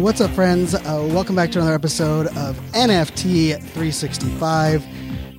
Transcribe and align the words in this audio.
What's 0.00 0.22
up, 0.22 0.30
friends? 0.30 0.74
Uh, 0.74 1.06
welcome 1.12 1.36
back 1.36 1.52
to 1.52 1.58
another 1.58 1.74
episode 1.74 2.28
of 2.28 2.56
NFT 2.72 3.50
365. 3.50 4.82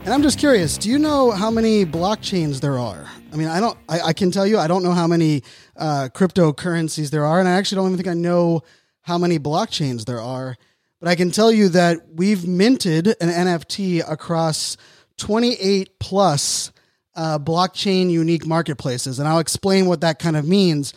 And 0.01 0.09
I'm 0.09 0.21
just 0.21 0.37
curious, 0.37 0.77
do 0.77 0.87
you 0.87 0.99
know 0.99 1.31
how 1.31 1.49
many 1.49 1.83
blockchains 1.83 2.61
there 2.61 2.77
are? 2.77 3.09
I 3.33 3.37
mean, 3.37 3.47
I 3.47 3.59
don't, 3.59 3.75
I, 3.89 4.01
I 4.01 4.13
can 4.13 4.29
tell 4.29 4.45
you, 4.45 4.59
I 4.59 4.67
don't 4.67 4.83
know 4.83 4.91
how 4.91 5.07
many 5.07 5.41
uh, 5.75 6.09
cryptocurrencies 6.13 7.09
there 7.09 7.25
are. 7.25 7.39
And 7.39 7.49
I 7.49 7.53
actually 7.53 7.77
don't 7.77 7.87
even 7.87 7.97
think 7.97 8.07
I 8.07 8.13
know 8.13 8.61
how 9.01 9.17
many 9.17 9.39
blockchains 9.39 10.05
there 10.05 10.21
are. 10.21 10.55
But 10.99 11.09
I 11.09 11.15
can 11.15 11.31
tell 11.31 11.51
you 11.51 11.69
that 11.69 11.97
we've 12.13 12.47
minted 12.47 13.07
an 13.07 13.29
NFT 13.29 14.07
across 14.07 14.77
28 15.17 15.97
plus 15.99 16.71
uh, 17.15 17.39
blockchain 17.39 18.11
unique 18.11 18.45
marketplaces. 18.45 19.17
And 19.17 19.27
I'll 19.27 19.39
explain 19.39 19.87
what 19.87 20.01
that 20.01 20.19
kind 20.19 20.37
of 20.37 20.47
means. 20.47 20.93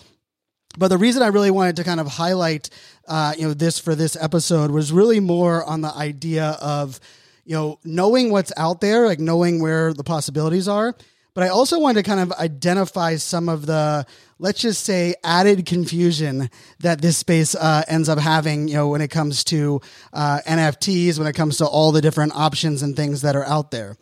But 0.76 0.88
the 0.88 0.98
reason 0.98 1.22
I 1.22 1.28
really 1.28 1.50
wanted 1.50 1.76
to 1.76 1.84
kind 1.84 2.00
of 2.00 2.06
highlight, 2.08 2.70
uh, 3.06 3.34
you 3.36 3.46
know, 3.46 3.54
this 3.54 3.78
for 3.78 3.94
this 3.94 4.16
episode 4.20 4.70
was 4.70 4.92
really 4.92 5.20
more 5.20 5.64
on 5.64 5.80
the 5.80 5.92
idea 5.94 6.56
of, 6.60 6.98
you 7.44 7.54
know, 7.54 7.78
knowing 7.84 8.30
what's 8.30 8.52
out 8.56 8.80
there, 8.80 9.06
like 9.06 9.20
knowing 9.20 9.62
where 9.62 9.92
the 9.92 10.04
possibilities 10.04 10.66
are. 10.66 10.94
But 11.34 11.42
I 11.44 11.48
also 11.48 11.80
wanted 11.80 12.04
to 12.04 12.08
kind 12.08 12.20
of 12.20 12.32
identify 12.32 13.16
some 13.16 13.48
of 13.48 13.66
the, 13.66 14.06
let's 14.38 14.60
just 14.60 14.84
say, 14.84 15.16
added 15.24 15.66
confusion 15.66 16.48
that 16.78 17.00
this 17.00 17.18
space 17.18 17.56
uh, 17.56 17.82
ends 17.88 18.08
up 18.08 18.20
having, 18.20 18.68
you 18.68 18.74
know, 18.74 18.88
when 18.88 19.00
it 19.00 19.10
comes 19.10 19.42
to 19.44 19.80
uh, 20.12 20.40
NFTs, 20.46 21.18
when 21.18 21.26
it 21.26 21.34
comes 21.34 21.56
to 21.58 21.66
all 21.66 21.90
the 21.90 22.00
different 22.00 22.34
options 22.36 22.82
and 22.82 22.94
things 22.96 23.22
that 23.22 23.34
are 23.34 23.44
out 23.44 23.72
there. 23.72 23.96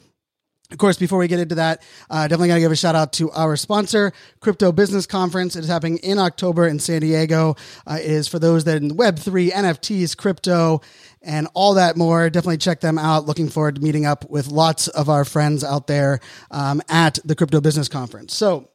Of 0.72 0.78
course, 0.78 0.96
before 0.96 1.18
we 1.18 1.28
get 1.28 1.38
into 1.38 1.56
that, 1.56 1.82
uh, 2.08 2.22
definitely 2.22 2.48
got 2.48 2.54
to 2.54 2.60
give 2.60 2.72
a 2.72 2.76
shout 2.76 2.94
out 2.94 3.12
to 3.14 3.30
our 3.32 3.56
sponsor, 3.56 4.12
Crypto 4.40 4.72
Business 4.72 5.04
Conference. 5.04 5.54
It 5.54 5.60
is 5.60 5.68
happening 5.68 5.98
in 5.98 6.18
October 6.18 6.66
in 6.66 6.78
San 6.78 7.02
Diego. 7.02 7.56
Uh, 7.86 7.98
it 8.00 8.10
is 8.10 8.26
for 8.26 8.38
those 8.38 8.64
that 8.64 8.82
in 8.82 8.96
Web3, 8.96 9.50
NFTs, 9.50 10.16
crypto, 10.16 10.80
and 11.20 11.46
all 11.52 11.74
that 11.74 11.98
more. 11.98 12.30
Definitely 12.30 12.56
check 12.56 12.80
them 12.80 12.98
out. 12.98 13.26
Looking 13.26 13.50
forward 13.50 13.74
to 13.74 13.82
meeting 13.82 14.06
up 14.06 14.28
with 14.30 14.48
lots 14.48 14.88
of 14.88 15.10
our 15.10 15.26
friends 15.26 15.62
out 15.62 15.86
there 15.86 16.20
um, 16.50 16.80
at 16.88 17.18
the 17.22 17.34
Crypto 17.34 17.60
Business 17.60 17.88
Conference. 17.88 18.34
So, 18.34 18.70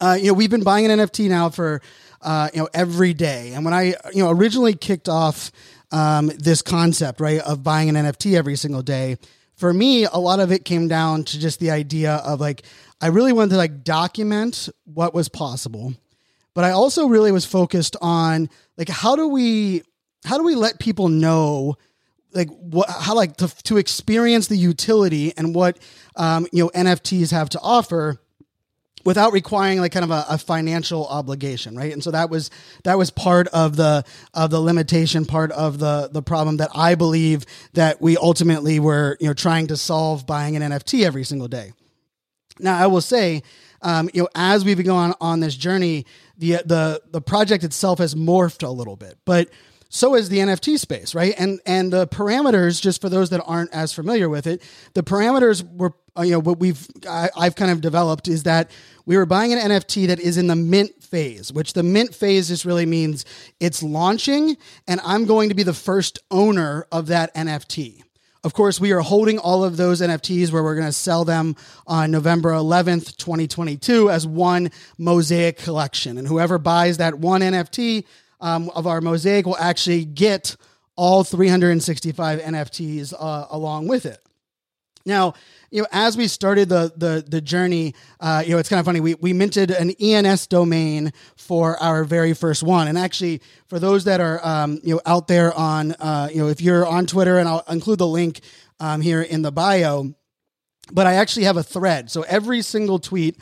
uh, 0.00 0.16
you 0.18 0.28
know, 0.28 0.34
we've 0.34 0.50
been 0.50 0.64
buying 0.64 0.90
an 0.90 0.98
NFT 1.00 1.28
now 1.28 1.50
for, 1.50 1.82
uh, 2.22 2.48
you 2.54 2.60
know, 2.60 2.68
every 2.72 3.12
day. 3.12 3.52
And 3.52 3.62
when 3.66 3.74
I, 3.74 3.94
you 4.14 4.24
know, 4.24 4.30
originally 4.30 4.72
kicked 4.72 5.10
off 5.10 5.52
um, 5.92 6.28
this 6.28 6.62
concept, 6.62 7.20
right, 7.20 7.40
of 7.40 7.62
buying 7.62 7.94
an 7.94 7.96
NFT 7.96 8.38
every 8.38 8.56
single 8.56 8.82
day, 8.82 9.18
for 9.60 9.74
me, 9.74 10.04
a 10.04 10.16
lot 10.16 10.40
of 10.40 10.50
it 10.50 10.64
came 10.64 10.88
down 10.88 11.22
to 11.24 11.38
just 11.38 11.60
the 11.60 11.70
idea 11.70 12.14
of 12.14 12.40
like, 12.40 12.62
I 12.98 13.08
really 13.08 13.34
wanted 13.34 13.50
to 13.50 13.56
like 13.58 13.84
document 13.84 14.70
what 14.84 15.12
was 15.12 15.28
possible. 15.28 15.92
But 16.54 16.64
I 16.64 16.70
also 16.70 17.06
really 17.06 17.30
was 17.30 17.44
focused 17.44 17.94
on 18.00 18.48
like, 18.78 18.88
how 18.88 19.16
do 19.16 19.28
we, 19.28 19.82
how 20.24 20.38
do 20.38 20.44
we 20.44 20.54
let 20.54 20.78
people 20.78 21.10
know 21.10 21.76
like 22.32 22.48
what 22.48 22.88
how 22.88 23.14
like 23.14 23.36
to, 23.38 23.48
to 23.64 23.76
experience 23.76 24.46
the 24.46 24.56
utility 24.56 25.32
and 25.36 25.54
what 25.54 25.78
um, 26.16 26.46
you 26.52 26.62
know 26.62 26.70
nfts 26.70 27.32
have 27.32 27.48
to 27.50 27.58
offer 27.60 28.20
without 29.04 29.32
requiring 29.32 29.80
like 29.80 29.92
kind 29.92 30.04
of 30.04 30.10
a, 30.10 30.24
a, 30.28 30.38
financial 30.38 31.06
obligation 31.06 31.76
right 31.76 31.92
and 31.92 32.02
so 32.02 32.10
that 32.10 32.30
was 32.30 32.50
that 32.84 32.98
was 32.98 33.10
part 33.10 33.46
of 33.48 33.76
the 33.76 34.04
of 34.34 34.50
the 34.50 34.60
limitation 34.60 35.24
part 35.24 35.52
of 35.52 35.78
the 35.78 36.08
the 36.12 36.22
problem 36.22 36.56
that 36.56 36.70
i 36.74 36.94
believe 36.94 37.44
that 37.74 38.00
we 38.00 38.16
ultimately 38.16 38.80
were 38.80 39.16
you 39.20 39.26
know 39.26 39.34
trying 39.34 39.66
to 39.66 39.76
solve 39.76 40.26
buying 40.26 40.56
an 40.56 40.62
nft 40.62 41.04
every 41.04 41.24
single 41.24 41.48
day 41.48 41.72
now 42.58 42.76
i 42.76 42.86
will 42.86 43.00
say 43.00 43.42
um, 43.82 44.10
you 44.12 44.22
know 44.22 44.28
as 44.34 44.64
we've 44.64 44.84
gone 44.84 45.14
on 45.20 45.40
this 45.40 45.54
journey 45.54 46.04
the 46.38 46.62
the 46.64 47.00
the 47.10 47.20
project 47.20 47.64
itself 47.64 47.98
has 47.98 48.14
morphed 48.14 48.66
a 48.66 48.70
little 48.70 48.96
bit 48.96 49.18
but 49.24 49.48
so 49.92 50.14
is 50.14 50.28
the 50.28 50.38
NFT 50.38 50.78
space, 50.78 51.16
right? 51.16 51.34
And 51.36 51.60
and 51.66 51.92
the 51.92 52.06
parameters, 52.06 52.80
just 52.80 53.00
for 53.00 53.08
those 53.08 53.30
that 53.30 53.42
aren't 53.44 53.74
as 53.74 53.92
familiar 53.92 54.28
with 54.28 54.46
it, 54.46 54.62
the 54.94 55.02
parameters 55.02 55.68
were 55.76 55.92
uh, 56.18 56.22
you 56.22 56.32
know 56.32 56.40
what 56.40 56.58
we've 56.58 56.86
I, 57.08 57.30
I've 57.36 57.54
kind 57.54 57.70
of 57.70 57.80
developed 57.80 58.28
is 58.28 58.44
that 58.44 58.70
we 59.06 59.16
were 59.16 59.26
buying 59.26 59.52
an 59.52 59.58
NFT 59.58 60.06
that 60.08 60.20
is 60.20 60.36
in 60.36 60.46
the 60.46 60.56
mint 60.56 61.02
phase, 61.02 61.52
which 61.52 61.72
the 61.72 61.82
mint 61.82 62.14
phase 62.14 62.48
just 62.48 62.64
really 62.64 62.86
means 62.86 63.24
it's 63.58 63.82
launching, 63.82 64.56
and 64.86 65.00
I'm 65.04 65.24
going 65.24 65.48
to 65.48 65.54
be 65.54 65.62
the 65.62 65.74
first 65.74 66.18
owner 66.30 66.86
of 66.92 67.08
that 67.08 67.34
NFT. 67.34 68.02
Of 68.42 68.54
course, 68.54 68.80
we 68.80 68.92
are 68.92 69.00
holding 69.00 69.38
all 69.38 69.64
of 69.64 69.76
those 69.76 70.00
NFTs 70.00 70.50
where 70.50 70.62
we're 70.62 70.74
going 70.74 70.86
to 70.86 70.92
sell 70.92 71.26
them 71.26 71.56
on 71.86 72.10
November 72.10 72.52
11th, 72.52 73.18
2022, 73.18 74.08
as 74.10 74.26
one 74.26 74.70
mosaic 74.96 75.58
collection. 75.58 76.16
And 76.16 76.26
whoever 76.26 76.56
buys 76.56 76.96
that 76.96 77.18
one 77.18 77.42
NFT 77.42 78.04
um, 78.40 78.70
of 78.74 78.86
our 78.86 79.02
mosaic 79.02 79.44
will 79.44 79.58
actually 79.58 80.06
get 80.06 80.56
all 80.96 81.22
365 81.22 82.40
NFTs 82.40 83.12
uh, 83.18 83.46
along 83.50 83.88
with 83.88 84.06
it. 84.06 84.22
Now, 85.06 85.34
you 85.70 85.82
know, 85.82 85.88
as 85.92 86.16
we 86.16 86.28
started 86.28 86.68
the 86.68 86.92
the 86.96 87.24
the 87.26 87.40
journey, 87.40 87.94
uh, 88.18 88.42
you 88.44 88.52
know, 88.52 88.58
it's 88.58 88.68
kind 88.68 88.80
of 88.80 88.86
funny. 88.86 89.00
We 89.00 89.14
we 89.14 89.32
minted 89.32 89.70
an 89.70 89.90
ENS 90.00 90.46
domain 90.48 91.12
for 91.36 91.76
our 91.82 92.04
very 92.04 92.34
first 92.34 92.62
one, 92.62 92.88
and 92.88 92.98
actually, 92.98 93.40
for 93.68 93.78
those 93.78 94.04
that 94.04 94.20
are 94.20 94.44
um, 94.44 94.80
you 94.82 94.94
know 94.94 95.00
out 95.06 95.28
there 95.28 95.54
on 95.54 95.92
uh, 95.92 96.28
you 96.30 96.38
know, 96.42 96.48
if 96.48 96.60
you're 96.60 96.86
on 96.86 97.06
Twitter, 97.06 97.38
and 97.38 97.48
I'll 97.48 97.64
include 97.68 97.98
the 97.98 98.06
link 98.06 98.40
um, 98.78 99.00
here 99.00 99.22
in 99.22 99.42
the 99.42 99.52
bio. 99.52 100.14
But 100.92 101.06
I 101.06 101.14
actually 101.14 101.44
have 101.44 101.56
a 101.56 101.62
thread, 101.62 102.10
so 102.10 102.22
every 102.22 102.62
single 102.62 102.98
tweet 102.98 103.38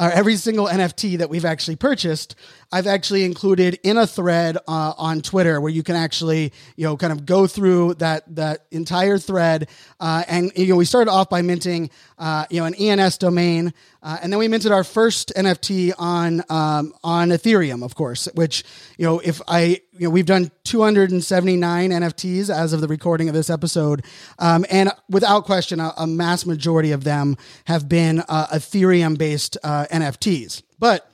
uh, 0.00 0.10
every 0.14 0.34
single 0.36 0.66
NFT 0.66 1.18
that 1.18 1.28
we've 1.28 1.44
actually 1.44 1.76
purchased, 1.76 2.34
I've 2.72 2.86
actually 2.86 3.22
included 3.22 3.78
in 3.82 3.98
a 3.98 4.06
thread 4.06 4.56
uh, 4.56 4.94
on 4.96 5.20
Twitter 5.20 5.60
where 5.60 5.70
you 5.70 5.82
can 5.82 5.94
actually, 5.94 6.54
you 6.76 6.86
know, 6.86 6.96
kind 6.96 7.12
of 7.12 7.26
go 7.26 7.46
through 7.46 7.94
that 7.94 8.34
that 8.34 8.64
entire 8.70 9.18
thread. 9.18 9.68
Uh, 10.00 10.24
and 10.26 10.52
you 10.56 10.68
know, 10.68 10.76
we 10.76 10.86
started 10.86 11.10
off 11.10 11.28
by 11.28 11.42
minting, 11.42 11.90
uh, 12.20 12.44
you 12.50 12.60
know, 12.60 12.66
an 12.66 12.74
ENS 12.74 13.16
domain, 13.16 13.72
uh, 14.02 14.18
and 14.22 14.30
then 14.30 14.38
we 14.38 14.46
minted 14.46 14.70
our 14.70 14.84
first 14.84 15.32
NFT 15.34 15.92
on 15.98 16.44
um, 16.50 16.92
on 17.02 17.30
Ethereum, 17.30 17.82
of 17.82 17.94
course. 17.94 18.28
Which 18.34 18.62
you 18.98 19.06
know, 19.06 19.20
if 19.20 19.40
I, 19.48 19.80
you 19.92 20.06
know, 20.06 20.10
we've 20.10 20.26
done 20.26 20.52
279 20.64 21.90
NFTs 21.90 22.54
as 22.54 22.74
of 22.74 22.82
the 22.82 22.88
recording 22.88 23.28
of 23.28 23.34
this 23.34 23.48
episode, 23.48 24.04
um, 24.38 24.66
and 24.70 24.92
without 25.08 25.46
question, 25.46 25.80
a, 25.80 25.94
a, 25.96 26.06
mass 26.06 26.44
majority 26.44 26.92
of 26.92 27.04
them 27.04 27.38
have 27.64 27.88
been 27.88 28.22
uh, 28.28 28.48
Ethereum 28.48 29.16
based 29.16 29.56
NFTs. 29.64 30.62
But 30.78 31.10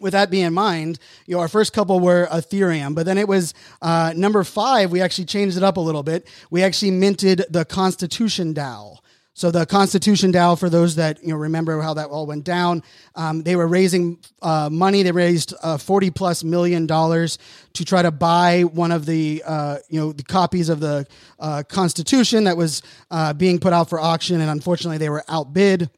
with 0.00 0.12
that 0.12 0.30
being 0.30 0.46
in 0.46 0.54
mind, 0.54 0.98
you 1.26 1.34
know, 1.34 1.40
our 1.40 1.48
first 1.48 1.72
couple 1.72 2.00
were 2.00 2.28
Ethereum, 2.30 2.94
but 2.94 3.04
then 3.04 3.18
it 3.18 3.28
was 3.28 3.52
uh, 3.82 4.12
number 4.16 4.44
five. 4.44 4.90
We 4.90 5.00
actually 5.00 5.26
changed 5.26 5.56
it 5.56 5.62
up 5.62 5.76
a 5.76 5.80
little 5.80 6.02
bit. 6.02 6.26
We 6.50 6.62
actually 6.62 6.92
minted 6.92 7.44
the 7.50 7.64
Constitution 7.64 8.54
DAO. 8.54 8.98
So 9.32 9.50
the 9.50 9.64
Constitution 9.64 10.32
DAO, 10.32 10.58
for 10.58 10.68
those 10.68 10.96
that 10.96 11.22
you 11.22 11.28
know 11.28 11.36
remember 11.36 11.80
how 11.80 11.94
that 11.94 12.08
all 12.10 12.26
went 12.26 12.44
down, 12.44 12.82
um, 13.14 13.42
they 13.42 13.56
were 13.56 13.66
raising 13.66 14.18
uh, 14.42 14.68
money. 14.70 15.02
They 15.02 15.12
raised 15.12 15.54
uh, 15.62 15.78
forty 15.78 16.10
plus 16.10 16.42
million 16.42 16.86
dollars 16.86 17.38
to 17.74 17.84
try 17.84 18.02
to 18.02 18.10
buy 18.10 18.62
one 18.62 18.92
of 18.92 19.06
the 19.06 19.42
uh, 19.46 19.78
you 19.88 20.00
know 20.00 20.12
the 20.12 20.24
copies 20.24 20.68
of 20.68 20.80
the 20.80 21.06
uh, 21.38 21.62
Constitution 21.68 22.44
that 22.44 22.56
was 22.56 22.82
uh, 23.10 23.32
being 23.32 23.60
put 23.60 23.72
out 23.72 23.88
for 23.88 24.00
auction, 24.00 24.40
and 24.40 24.50
unfortunately, 24.50 24.98
they 24.98 25.08
were 25.08 25.24
outbid. 25.28 25.90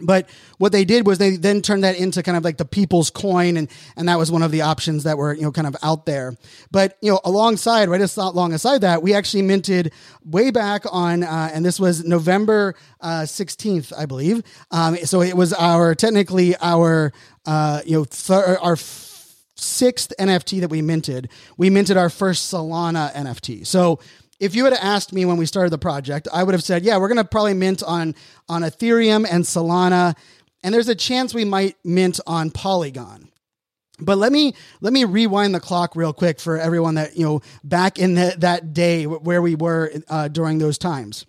But 0.00 0.28
what 0.58 0.72
they 0.72 0.84
did 0.84 1.06
was 1.06 1.18
they 1.18 1.36
then 1.36 1.62
turned 1.62 1.84
that 1.84 1.96
into 1.96 2.22
kind 2.22 2.36
of 2.36 2.44
like 2.44 2.58
the 2.58 2.64
people's 2.64 3.10
coin, 3.10 3.56
and 3.56 3.68
and 3.96 4.08
that 4.08 4.18
was 4.18 4.30
one 4.30 4.42
of 4.42 4.50
the 4.50 4.62
options 4.62 5.04
that 5.04 5.16
were 5.16 5.32
you 5.32 5.42
know 5.42 5.52
kind 5.52 5.66
of 5.66 5.76
out 5.82 6.06
there. 6.06 6.36
But 6.70 6.98
you 7.00 7.12
know, 7.12 7.20
alongside, 7.24 7.88
right, 7.88 8.00
it's 8.00 8.16
not 8.16 8.34
long 8.34 8.52
aside 8.52 8.82
that 8.82 9.02
we 9.02 9.14
actually 9.14 9.42
minted 9.42 9.92
way 10.24 10.50
back 10.50 10.82
on, 10.90 11.22
uh, 11.22 11.50
and 11.52 11.64
this 11.64 11.80
was 11.80 12.04
November 12.04 12.74
uh, 13.00 13.24
sixteenth, 13.24 13.92
I 13.96 14.06
believe. 14.06 14.42
Um, 14.70 14.96
so 14.98 15.22
it 15.22 15.34
was 15.34 15.52
our 15.54 15.94
technically 15.94 16.56
our 16.60 17.12
uh, 17.46 17.80
you 17.86 17.98
know 17.98 18.04
th- 18.04 18.58
our 18.60 18.76
sixth 19.56 20.12
NFT 20.18 20.60
that 20.60 20.70
we 20.70 20.82
minted. 20.82 21.30
We 21.56 21.70
minted 21.70 21.96
our 21.96 22.10
first 22.10 22.52
Solana 22.52 23.12
NFT. 23.14 23.66
So 23.66 23.98
if 24.38 24.54
you 24.54 24.64
had 24.64 24.74
asked 24.74 25.12
me 25.12 25.24
when 25.24 25.36
we 25.36 25.46
started 25.46 25.70
the 25.70 25.78
project, 25.78 26.28
I 26.32 26.42
would 26.42 26.54
have 26.54 26.62
said, 26.62 26.84
yeah, 26.84 26.98
we're 26.98 27.08
going 27.08 27.16
to 27.16 27.24
probably 27.24 27.54
mint 27.54 27.82
on 27.82 28.14
on 28.48 28.62
Ethereum 28.62 29.26
and 29.28 29.44
Solana, 29.44 30.16
and 30.62 30.74
there's 30.74 30.88
a 30.88 30.94
chance 30.94 31.34
we 31.34 31.44
might 31.44 31.76
mint 31.84 32.20
on 32.26 32.50
Polygon. 32.50 33.30
But 33.98 34.18
let 34.18 34.30
me 34.30 34.54
let 34.80 34.92
me 34.92 35.04
rewind 35.04 35.54
the 35.54 35.60
clock 35.60 35.96
real 35.96 36.12
quick 36.12 36.38
for 36.38 36.58
everyone 36.58 36.96
that 36.96 37.16
you 37.16 37.24
know 37.24 37.40
back 37.64 37.98
in 37.98 38.14
the, 38.14 38.34
that 38.38 38.74
day 38.74 39.06
where 39.06 39.40
we 39.40 39.54
were 39.54 39.90
uh, 40.08 40.28
during 40.28 40.58
those 40.58 40.76
times. 40.76 41.24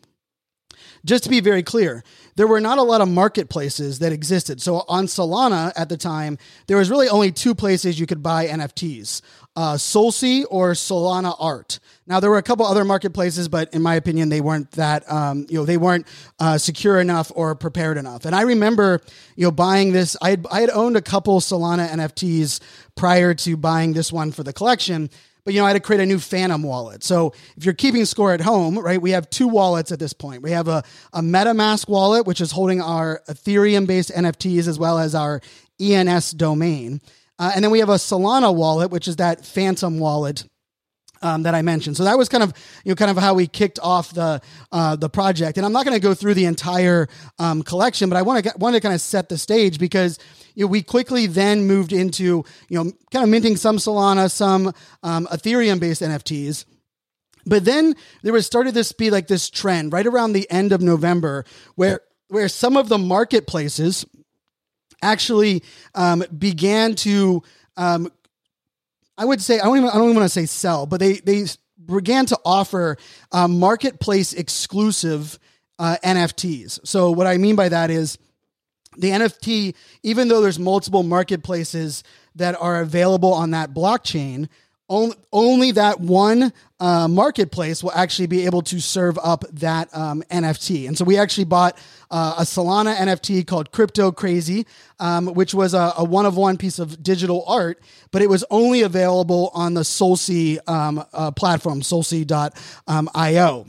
Just 1.07 1.24
to 1.24 1.30
be 1.30 1.39
very 1.39 1.63
clear, 1.63 2.04
there 2.36 2.48
were 2.48 2.59
not 2.59 2.77
a 2.80 2.83
lot 2.83 3.00
of 3.00 3.07
marketplaces 3.07 4.00
that 4.00 4.12
existed. 4.12 4.62
So 4.62 4.83
on 4.89 5.06
Solana 5.06 5.71
at 5.77 5.88
the 5.88 5.95
time, 5.95 6.38
there 6.68 6.75
was 6.75 6.89
really 6.89 7.07
only 7.07 7.31
two 7.31 7.56
places 7.56 7.98
you 7.98 8.06
could 8.06 8.21
buy 8.21 8.45
NFTs: 8.48 9.21
uh, 9.56 9.75
Solsea 9.75 10.44
or 10.50 10.74
Solanart. 10.74 11.80
Now 12.07 12.19
there 12.19 12.30
were 12.30 12.38
a 12.38 12.44
couple 12.44 12.65
other 12.65 12.83
marketplaces, 12.83 13.48
but 13.48 13.74
in 13.74 13.81
my 13.81 13.95
opinion, 13.95 14.27
they 14.27 14.42
weren't 14.42 14.69
that 14.71 15.09
um, 15.09 15.45
you 15.50 15.57
know 15.59 15.65
they 15.65 15.77
weren't 15.77 16.06
uh, 16.39 16.57
secure 16.57 17.00
enough 17.00 17.31
or 17.33 17.56
prepared 17.56 17.98
enough. 17.98 18.25
And 18.25 18.36
I 18.36 18.42
remember 18.42 19.01
you 19.38 19.45
know 19.45 19.51
buying 19.51 19.94
this. 19.94 20.18
I 20.21 20.31
had, 20.31 20.45
I 20.51 20.60
had 20.60 20.71
owned 20.71 20.98
a 20.98 21.01
couple 21.01 21.39
Solana 21.39 21.88
NFTs 21.88 22.60
prior 22.98 23.33
to 23.33 23.56
buying 23.56 23.94
this 23.94 24.12
one 24.12 24.33
for 24.33 24.44
the 24.44 24.51
collection. 24.51 25.10
But 25.47 25.53
you 25.53 25.61
know, 25.61 25.65
I 25.65 25.69
had 25.69 25.75
to 25.75 25.79
create 25.79 26.01
a 26.01 26.05
new 26.05 26.19
Phantom 26.19 26.61
wallet. 26.61 27.05
So 27.05 27.33
if 27.55 27.63
you're 27.63 27.73
keeping 27.73 28.03
score 28.03 28.33
at 28.33 28.41
home, 28.41 28.77
right, 28.77 29.01
we 29.01 29.11
have 29.11 29.29
two 29.29 29.47
wallets 29.47 29.94
at 29.94 29.97
this 29.97 30.11
point. 30.11 30.41
We 30.41 30.51
have 30.51 30.67
a, 30.67 30.83
a 31.13 31.21
MetaMask 31.21 31.88
wallet, 31.88 32.27
which 32.27 32.41
is 32.41 32.51
holding 32.51 32.81
our 32.81 33.21
Ethereum-based 33.29 34.11
NFTs 34.11 34.67
as 34.67 34.77
well 34.77 34.99
as 34.99 35.15
our 35.15 35.39
ENS 35.79 36.31
domain. 36.31 36.99
Uh, 37.39 37.53
and 37.55 37.63
then 37.63 37.71
we 37.71 37.79
have 37.79 37.88
a 37.88 37.94
Solana 37.94 38.53
wallet, 38.53 38.91
which 38.91 39.07
is 39.07 39.15
that 39.15 39.45
Phantom 39.45 39.99
wallet 39.99 40.44
um, 41.21 41.44
that 41.44 41.55
I 41.55 41.61
mentioned. 41.61 41.95
So 41.95 42.03
that 42.03 42.17
was 42.17 42.27
kind 42.27 42.43
of 42.43 42.51
you 42.83 42.91
know 42.91 42.95
kind 42.95 43.09
of 43.09 43.15
how 43.15 43.33
we 43.33 43.47
kicked 43.47 43.79
off 43.81 44.13
the 44.13 44.41
uh, 44.73 44.97
the 44.97 45.09
project. 45.09 45.57
And 45.57 45.65
I'm 45.65 45.71
not 45.71 45.85
going 45.85 45.95
to 45.95 46.05
go 46.05 46.13
through 46.13 46.33
the 46.33 46.43
entire 46.43 47.07
um, 47.39 47.63
collection, 47.63 48.09
but 48.09 48.17
I 48.17 48.21
want 48.21 48.43
to 48.43 48.53
want 48.57 48.75
to 48.75 48.81
kind 48.81 48.93
of 48.93 49.00
set 49.00 49.29
the 49.29 49.38
stage 49.38 49.79
because 49.79 50.19
you 50.57 50.65
know 50.65 50.71
we 50.71 50.81
quickly 50.81 51.27
then 51.27 51.68
moved 51.68 51.94
into 51.94 52.44
you 52.68 52.83
know 52.83 52.92
kind 53.12 53.24
of 53.24 53.30
minting 53.30 53.56
some 53.56 53.77
Solana, 53.77 54.30
some 54.30 54.74
um, 55.04 55.27
Ethereum 55.27 55.80
based 55.80 56.01
NFTs. 56.01 56.65
But 57.45 57.63
then 57.63 57.95
there 58.24 58.33
was 58.33 58.48
started 58.48 58.74
this 58.74 58.92
be 58.92 59.12
like 59.12 59.27
this 59.27 59.51
trend 59.51 59.94
right 59.94 60.06
around 60.06 60.33
the 60.33 60.50
end 60.50 60.71
of 60.71 60.81
November 60.81 61.45
where 61.75 62.01
where 62.30 62.50
some 62.50 62.75
of 62.75 62.89
the 62.89 62.98
marketplaces 62.98 64.04
actually 65.04 65.62
um, 65.94 66.24
began 66.36 66.95
to 66.95 67.44
um, 67.77 68.12
I 69.15 69.25
would 69.25 69.44
say 69.44 69.60
I 69.60 69.65
don't 69.65 69.77
even 69.77 69.89
I 69.89 69.94
don't 69.94 70.06
even 70.06 70.15
want 70.15 70.25
to 70.25 70.33
say 70.33 70.48
sell, 70.48 70.88
but 70.88 71.00
they 71.00 71.19
they 71.19 71.45
began 71.86 72.25
to 72.25 72.39
offer 72.44 72.98
uh, 73.31 73.48
marketplace 73.48 74.33
exclusive 74.33 75.38
uh, 75.77 75.98
NFTs. 76.03 76.80
So 76.83 77.12
what 77.12 77.27
I 77.27 77.38
mean 77.38 77.56
by 77.56 77.69
that 77.69 77.92
is 77.92 78.18
the 78.97 79.11
NFT, 79.11 79.75
even 80.03 80.27
though 80.27 80.41
there's 80.41 80.59
multiple 80.59 81.03
marketplaces 81.03 82.03
that 82.35 82.55
are 82.59 82.81
available 82.81 83.33
on 83.33 83.51
that 83.51 83.73
blockchain, 83.73 84.47
only, 84.89 85.15
only 85.33 85.71
that 85.71 85.99
one 85.99 86.53
uh, 86.79 87.07
marketplace 87.09 87.83
will 87.83 87.91
actually 87.91 88.27
be 88.27 88.45
able 88.45 88.61
to 88.61 88.79
serve 88.79 89.17
up 89.21 89.44
that 89.51 89.94
um, 89.95 90.23
NFT. 90.31 90.88
And 90.88 90.97
so 90.97 91.03
we 91.03 91.17
actually 91.17 91.44
bought 91.44 91.77
uh, 92.09 92.35
a 92.39 92.44
Solana 92.44 92.95
NFT 92.95 93.45
called 93.45 93.71
Crypto 93.71 94.11
Crazy, 94.11 94.65
um, 95.00 95.27
which 95.27 95.53
was 95.53 95.73
a, 95.73 95.93
a, 95.97 96.03
one 96.05 96.25
of 96.25 96.38
one 96.38 96.57
piece 96.57 96.79
of 96.79 97.03
digital 97.03 97.43
art, 97.47 97.81
but 98.11 98.21
it 98.21 98.29
was 98.29 98.45
only 98.50 98.81
available 98.81 99.51
on 99.53 99.73
the 99.73 99.81
Solsea 99.81 100.59
um, 100.69 101.03
uh, 101.11 101.31
platform, 101.31 101.81
solsea.io 101.81 103.65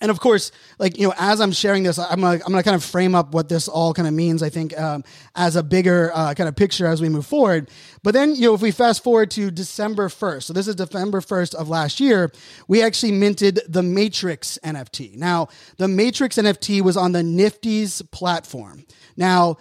and 0.00 0.10
of 0.10 0.20
course, 0.20 0.52
like 0.78 0.98
you 0.98 1.08
know, 1.08 1.14
as 1.18 1.40
I'm 1.40 1.52
sharing 1.52 1.82
this, 1.82 1.98
I'm 1.98 2.20
gonna 2.20 2.40
I'm 2.44 2.52
gonna 2.52 2.62
kind 2.62 2.74
of 2.74 2.84
frame 2.84 3.14
up 3.14 3.32
what 3.32 3.48
this 3.48 3.66
all 3.66 3.94
kind 3.94 4.06
of 4.06 4.12
means. 4.12 4.42
I 4.42 4.50
think 4.50 4.78
um, 4.78 5.04
as 5.34 5.56
a 5.56 5.62
bigger 5.62 6.10
uh, 6.14 6.34
kind 6.34 6.48
of 6.48 6.56
picture 6.56 6.86
as 6.86 7.00
we 7.00 7.08
move 7.08 7.26
forward. 7.26 7.70
But 8.02 8.12
then 8.12 8.34
you 8.34 8.42
know, 8.42 8.54
if 8.54 8.60
we 8.60 8.70
fast 8.70 9.02
forward 9.02 9.30
to 9.32 9.50
December 9.50 10.08
first, 10.08 10.48
so 10.48 10.52
this 10.52 10.68
is 10.68 10.74
December 10.74 11.20
first 11.20 11.54
of 11.54 11.68
last 11.68 11.98
year, 11.98 12.30
we 12.68 12.82
actually 12.82 13.12
minted 13.12 13.60
the 13.68 13.82
Matrix 13.82 14.58
NFT. 14.62 15.16
Now, 15.16 15.48
the 15.78 15.88
Matrix 15.88 16.36
NFT 16.36 16.82
was 16.82 16.96
on 16.96 17.12
the 17.12 17.22
Nifty's 17.22 18.02
platform. 18.02 18.84
Now 19.16 19.56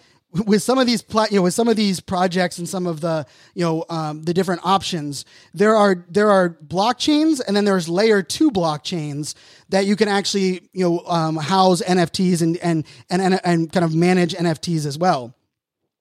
with 0.45 0.61
some 0.61 0.77
of 0.77 0.85
these 0.85 1.01
pla- 1.01 1.27
you 1.29 1.37
know 1.37 1.43
with 1.43 1.53
some 1.53 1.67
of 1.67 1.75
these 1.75 1.99
projects 1.99 2.57
and 2.57 2.67
some 2.67 2.85
of 2.85 3.01
the 3.01 3.25
you 3.53 3.63
know 3.63 3.85
um, 3.89 4.23
the 4.23 4.33
different 4.33 4.61
options 4.63 5.25
there 5.53 5.75
are 5.75 6.05
there 6.09 6.29
are 6.29 6.49
blockchains 6.67 7.41
and 7.45 7.55
then 7.55 7.65
there's 7.65 7.87
layer 7.87 8.21
two 8.21 8.51
blockchains 8.51 9.35
that 9.69 9.85
you 9.85 9.95
can 9.95 10.07
actually 10.07 10.69
you 10.73 10.83
know 10.83 10.99
um, 11.07 11.37
house 11.37 11.81
nfts 11.81 12.41
and, 12.41 12.57
and 12.57 12.85
and 13.09 13.21
and 13.21 13.39
and 13.43 13.71
kind 13.71 13.85
of 13.85 13.95
manage 13.95 14.33
nfts 14.33 14.85
as 14.85 14.97
well. 14.97 15.33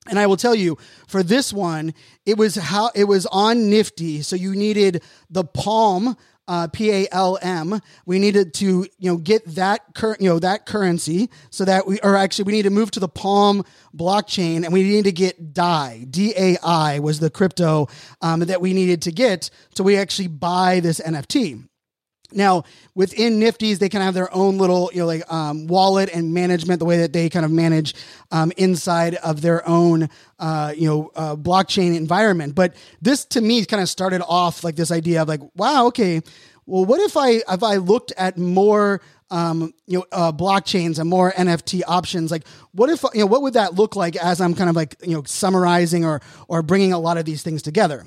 And 0.06 0.18
I 0.18 0.26
will 0.26 0.36
tell 0.36 0.54
you, 0.54 0.76
for 1.06 1.22
this 1.22 1.50
one, 1.50 1.94
it 2.26 2.36
was 2.36 2.56
how 2.56 2.90
it 2.94 3.04
was 3.04 3.24
on 3.24 3.70
Nifty, 3.70 4.20
so 4.20 4.36
you 4.36 4.54
needed 4.54 5.02
the 5.30 5.44
Palm 5.44 6.14
uh, 6.48 6.68
P 6.68 6.90
A 6.90 7.08
L 7.10 7.38
M. 7.40 7.80
We 8.06 8.18
needed 8.18 8.54
to 8.54 8.86
you 8.98 9.10
know 9.10 9.16
get 9.16 9.44
that 9.54 9.94
cur- 9.94 10.16
you 10.20 10.28
know 10.28 10.38
that 10.38 10.66
currency 10.66 11.30
so 11.50 11.64
that 11.64 11.86
we 11.86 11.98
or 12.00 12.16
actually 12.16 12.44
we 12.44 12.52
need 12.52 12.62
to 12.62 12.70
move 12.70 12.90
to 12.92 13.00
the 13.00 13.08
Palm 13.08 13.64
blockchain 13.96 14.64
and 14.64 14.72
we 14.72 14.82
need 14.82 15.04
to 15.04 15.12
get 15.12 15.54
DAI. 15.54 16.06
D 16.08 16.34
A 16.36 16.56
I 16.62 16.98
was 16.98 17.20
the 17.20 17.30
crypto 17.30 17.88
um, 18.20 18.40
that 18.40 18.60
we 18.60 18.72
needed 18.72 19.02
to 19.02 19.12
get 19.12 19.50
so 19.74 19.84
we 19.84 19.96
actually 19.96 20.28
buy 20.28 20.80
this 20.80 21.00
NFT. 21.00 21.66
Now, 22.34 22.64
within 22.94 23.38
Nifty's, 23.38 23.78
they 23.78 23.88
kind 23.88 24.02
of 24.02 24.06
have 24.06 24.14
their 24.14 24.34
own 24.34 24.58
little, 24.58 24.90
you 24.92 25.00
know, 25.00 25.06
like 25.06 25.30
um, 25.32 25.66
wallet 25.66 26.10
and 26.12 26.34
management, 26.34 26.78
the 26.78 26.84
way 26.84 26.98
that 26.98 27.12
they 27.12 27.28
kind 27.28 27.44
of 27.44 27.50
manage 27.50 27.94
um, 28.30 28.52
inside 28.56 29.14
of 29.16 29.40
their 29.40 29.66
own, 29.68 30.08
uh, 30.38 30.72
you 30.76 30.88
know, 30.88 31.10
uh, 31.14 31.36
blockchain 31.36 31.96
environment. 31.96 32.54
But 32.54 32.74
this, 33.00 33.24
to 33.26 33.40
me, 33.40 33.64
kind 33.64 33.82
of 33.82 33.88
started 33.88 34.22
off 34.22 34.64
like 34.64 34.76
this 34.76 34.90
idea 34.90 35.22
of 35.22 35.28
like, 35.28 35.40
wow, 35.56 35.86
okay, 35.86 36.22
well, 36.66 36.84
what 36.84 37.00
if 37.00 37.16
I 37.16 37.42
if 37.52 37.62
I 37.62 37.76
looked 37.76 38.12
at 38.16 38.38
more, 38.38 39.00
um, 39.30 39.74
you 39.86 39.98
know, 39.98 40.06
uh, 40.12 40.32
blockchains 40.32 40.98
and 40.98 41.08
more 41.08 41.32
NFT 41.32 41.82
options? 41.86 42.30
Like, 42.30 42.46
what 42.72 42.88
if 42.88 43.02
you 43.14 43.20
know, 43.20 43.26
what 43.26 43.42
would 43.42 43.54
that 43.54 43.74
look 43.74 43.96
like 43.96 44.16
as 44.16 44.40
I'm 44.40 44.54
kind 44.54 44.70
of 44.70 44.76
like 44.76 44.96
you 45.02 45.14
know 45.14 45.22
summarizing 45.24 46.04
or 46.04 46.22
or 46.48 46.62
bringing 46.62 46.92
a 46.92 46.98
lot 46.98 47.18
of 47.18 47.24
these 47.24 47.42
things 47.42 47.62
together? 47.62 48.06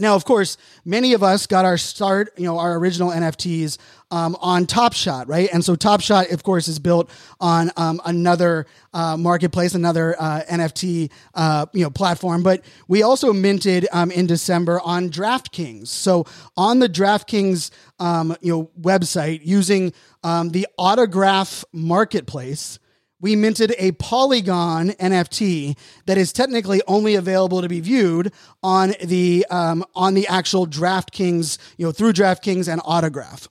Now, 0.00 0.14
of 0.14 0.24
course, 0.24 0.56
many 0.84 1.12
of 1.12 1.22
us 1.22 1.46
got 1.46 1.64
our 1.64 1.76
start, 1.76 2.32
you 2.36 2.44
know, 2.44 2.58
our 2.58 2.76
original 2.76 3.10
NFTs 3.10 3.78
um, 4.10 4.36
on 4.40 4.66
Top 4.66 4.92
Shot, 4.92 5.28
right? 5.28 5.48
And 5.52 5.64
so 5.64 5.76
Top 5.76 6.00
Shot, 6.00 6.30
of 6.30 6.42
course, 6.42 6.68
is 6.68 6.78
built 6.78 7.10
on 7.40 7.70
um, 7.76 8.00
another 8.04 8.66
uh, 8.92 9.16
marketplace, 9.16 9.74
another 9.74 10.16
uh, 10.18 10.42
NFT, 10.50 11.10
uh, 11.34 11.66
you 11.72 11.84
know, 11.84 11.90
platform. 11.90 12.42
But 12.42 12.64
we 12.88 13.02
also 13.02 13.32
minted 13.32 13.86
um, 13.92 14.10
in 14.10 14.26
December 14.26 14.80
on 14.80 15.10
DraftKings. 15.10 15.88
So 15.88 16.26
on 16.56 16.78
the 16.78 16.88
DraftKings, 16.88 17.70
um, 17.98 18.36
you 18.40 18.52
know, 18.52 18.70
website 18.80 19.40
using 19.44 19.92
um, 20.24 20.50
the 20.50 20.66
Autograph 20.78 21.64
Marketplace 21.72 22.78
we 23.20 23.36
minted 23.36 23.74
a 23.78 23.92
Polygon 23.92 24.90
NFT 24.90 25.76
that 26.06 26.18
is 26.18 26.32
technically 26.32 26.80
only 26.86 27.14
available 27.14 27.62
to 27.62 27.68
be 27.68 27.80
viewed 27.80 28.32
on 28.62 28.94
the 29.02 29.46
um, 29.50 29.84
on 29.94 30.14
the 30.14 30.26
actual 30.26 30.66
DraftKings, 30.66 31.58
you 31.76 31.86
know, 31.86 31.92
through 31.92 32.12
DraftKings 32.12 32.70
and 32.70 32.80
Autograph. 32.84 33.48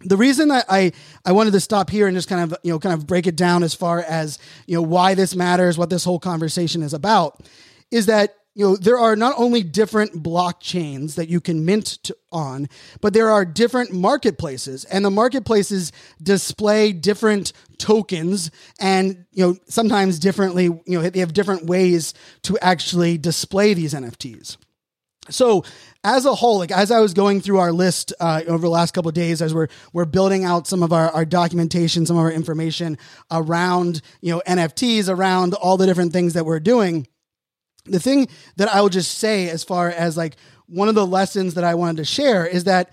The 0.00 0.16
reason 0.16 0.48
that 0.48 0.66
I, 0.68 0.92
I 1.24 1.32
wanted 1.32 1.52
to 1.54 1.60
stop 1.60 1.88
here 1.88 2.06
and 2.06 2.16
just 2.16 2.28
kind 2.28 2.52
of 2.52 2.58
you 2.62 2.72
know 2.72 2.78
kind 2.78 2.94
of 2.94 3.06
break 3.06 3.26
it 3.26 3.36
down 3.36 3.62
as 3.62 3.74
far 3.74 4.00
as 4.00 4.38
you 4.66 4.74
know 4.74 4.82
why 4.82 5.14
this 5.14 5.34
matters, 5.34 5.76
what 5.76 5.90
this 5.90 6.04
whole 6.04 6.20
conversation 6.20 6.82
is 6.82 6.94
about, 6.94 7.42
is 7.90 8.06
that 8.06 8.36
you 8.54 8.64
know 8.64 8.76
there 8.76 8.98
are 8.98 9.16
not 9.16 9.34
only 9.36 9.62
different 9.62 10.22
blockchains 10.22 11.16
that 11.16 11.28
you 11.28 11.40
can 11.40 11.64
mint 11.64 11.98
to, 12.04 12.16
on 12.32 12.68
but 13.00 13.12
there 13.12 13.30
are 13.30 13.44
different 13.44 13.92
marketplaces 13.92 14.84
and 14.84 15.04
the 15.04 15.10
marketplaces 15.10 15.92
display 16.22 16.92
different 16.92 17.52
tokens 17.78 18.50
and 18.80 19.24
you 19.32 19.46
know 19.46 19.56
sometimes 19.66 20.18
differently 20.18 20.64
you 20.64 20.82
know 20.86 21.08
they 21.08 21.20
have 21.20 21.32
different 21.32 21.66
ways 21.66 22.14
to 22.42 22.58
actually 22.60 23.18
display 23.18 23.74
these 23.74 23.94
nfts 23.94 24.56
so 25.30 25.64
as 26.02 26.26
a 26.26 26.34
whole 26.34 26.58
like 26.58 26.70
as 26.70 26.90
i 26.90 27.00
was 27.00 27.14
going 27.14 27.40
through 27.40 27.58
our 27.58 27.72
list 27.72 28.12
uh, 28.20 28.42
over 28.46 28.62
the 28.62 28.70
last 28.70 28.92
couple 28.92 29.10
days 29.10 29.42
as 29.42 29.54
we're 29.54 29.68
we're 29.92 30.04
building 30.04 30.44
out 30.44 30.66
some 30.66 30.82
of 30.82 30.92
our, 30.92 31.10
our 31.10 31.24
documentation 31.24 32.06
some 32.06 32.16
of 32.16 32.22
our 32.22 32.32
information 32.32 32.98
around 33.30 34.00
you 34.20 34.32
know 34.32 34.42
nfts 34.46 35.08
around 35.08 35.54
all 35.54 35.76
the 35.76 35.86
different 35.86 36.12
things 36.12 36.34
that 36.34 36.44
we're 36.44 36.60
doing 36.60 37.06
the 37.84 38.00
thing 38.00 38.28
that 38.56 38.68
I 38.68 38.80
will 38.80 38.88
just 38.88 39.18
say 39.18 39.48
as 39.48 39.64
far 39.64 39.90
as 39.90 40.16
like 40.16 40.36
one 40.66 40.88
of 40.88 40.94
the 40.94 41.06
lessons 41.06 41.54
that 41.54 41.64
I 41.64 41.74
wanted 41.74 41.98
to 41.98 42.04
share 42.04 42.46
is 42.46 42.64
that 42.64 42.92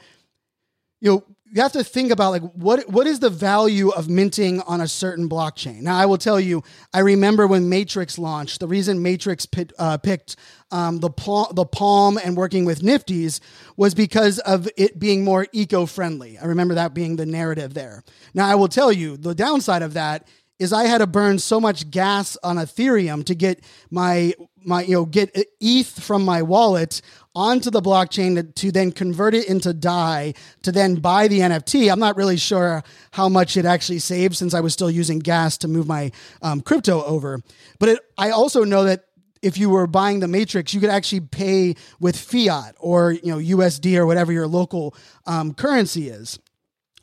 you 1.00 1.12
know 1.12 1.24
you 1.54 1.62
have 1.62 1.74
to 1.74 1.84
think 1.84 2.12
about 2.12 2.32
like 2.32 2.42
what 2.54 2.90
what 2.90 3.08
is 3.08 3.20
the 3.20 3.30
value 3.30 3.90
of 3.90 4.10
minting 4.10 4.62
on 4.62 4.80
a 4.80 4.88
certain 4.88 5.28
blockchain. 5.28 5.82
Now, 5.82 5.98
I 5.98 6.06
will 6.06 6.18
tell 6.18 6.40
you, 6.40 6.64
I 6.94 7.00
remember 7.00 7.46
when 7.46 7.68
Matrix 7.68 8.18
launched. 8.18 8.62
The 8.62 8.68
reason 8.68 9.02
Matrix 9.02 9.46
pit, 9.46 9.74
uh, 9.78 9.98
picked 9.98 10.38
um, 10.72 11.00
the 11.00 11.10
the 11.54 11.66
Palm 11.66 12.18
and 12.18 12.38
working 12.38 12.64
with 12.64 12.82
Nifties 12.82 13.42
was 13.76 13.94
because 13.94 14.40
of 14.40 14.70
it 14.78 14.98
being 14.98 15.26
more 15.26 15.46
eco 15.52 15.86
friendly. 15.86 16.38
I 16.38 16.46
remember 16.46 16.76
that 16.76 16.94
being 16.94 17.18
the 17.18 17.26
narrative 17.26 17.74
there. 17.74 18.04
Now, 18.34 18.48
I 18.48 18.56
will 18.56 18.70
tell 18.70 18.92
you, 18.92 19.18
the 19.18 19.36
downside 19.36 19.82
of 19.82 19.94
that 19.96 20.28
is 20.58 20.72
I 20.72 20.86
had 20.86 21.00
to 21.00 21.08
burn 21.08 21.40
so 21.40 21.60
much 21.60 21.90
gas 21.90 22.38
on 22.44 22.58
Ethereum 22.58 23.26
to 23.26 23.36
get 23.36 23.62
my 23.90 24.34
my 24.64 24.84
you 24.84 24.94
know 24.94 25.06
get 25.06 25.36
ETH 25.60 25.88
from 25.88 26.24
my 26.24 26.42
wallet 26.42 27.02
onto 27.34 27.70
the 27.70 27.82
blockchain 27.82 28.36
to, 28.36 28.44
to, 28.44 28.72
then 28.72 28.92
convert 28.92 29.34
it 29.34 29.48
into 29.48 29.74
DAI 29.74 30.34
to 30.64 30.72
then 30.72 30.96
buy 30.96 31.30
the 31.30 31.40
NFT. 31.40 31.90
I'm 31.90 32.00
not 32.00 32.18
really 32.18 32.36
sure 32.36 32.84
how 33.12 33.30
much 33.30 33.56
it 33.56 33.66
actually 33.66 34.00
saved 34.00 34.36
since 34.36 34.54
I 34.54 34.60
was 34.60 34.74
still 34.74 34.92
using 34.92 35.20
gas 35.20 35.58
to 35.60 35.70
move 35.70 35.88
my 35.88 36.12
um, 36.42 36.60
crypto 36.60 37.02
over. 37.04 37.40
But 37.80 37.90
it, 37.90 38.00
I 38.18 38.32
also 38.32 38.66
know 38.66 38.84
that 38.84 39.06
if 39.42 39.58
you 39.58 39.70
were 39.70 39.88
buying 39.88 40.20
the 40.20 40.28
matrix, 40.28 40.74
you 40.74 40.80
could 40.80 40.90
actually 40.90 41.22
pay 41.22 41.76
with 42.00 42.18
fiat 42.18 42.76
or 42.80 43.14
you 43.14 43.32
know 43.32 43.38
USD 43.38 43.98
or 43.98 44.06
whatever 44.06 44.32
your 44.32 44.48
local 44.48 44.96
um, 45.26 45.54
currency 45.54 46.10
is. 46.10 46.38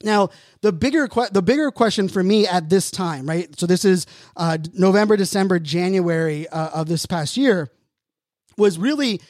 Now, 0.03 0.31
the 0.61 0.73
bigger 0.73 1.09
que- 1.09 1.29
the 1.33 1.43
bigger 1.43 1.71
question 1.71 2.09
for 2.09 2.23
me 2.23 2.47
at 2.47 2.69
this 2.69 2.91
time, 2.91 3.29
right? 3.29 3.49
So 3.59 3.67
this 3.67 3.85
is 3.85 4.07
uh, 4.37 4.59
November, 4.75 5.17
December, 5.17 5.59
January 5.59 6.49
uh, 6.49 6.71
of 6.71 6.89
this 6.89 7.07
past 7.07 7.37
year, 7.37 7.71
was 8.57 8.79
really 8.79 9.21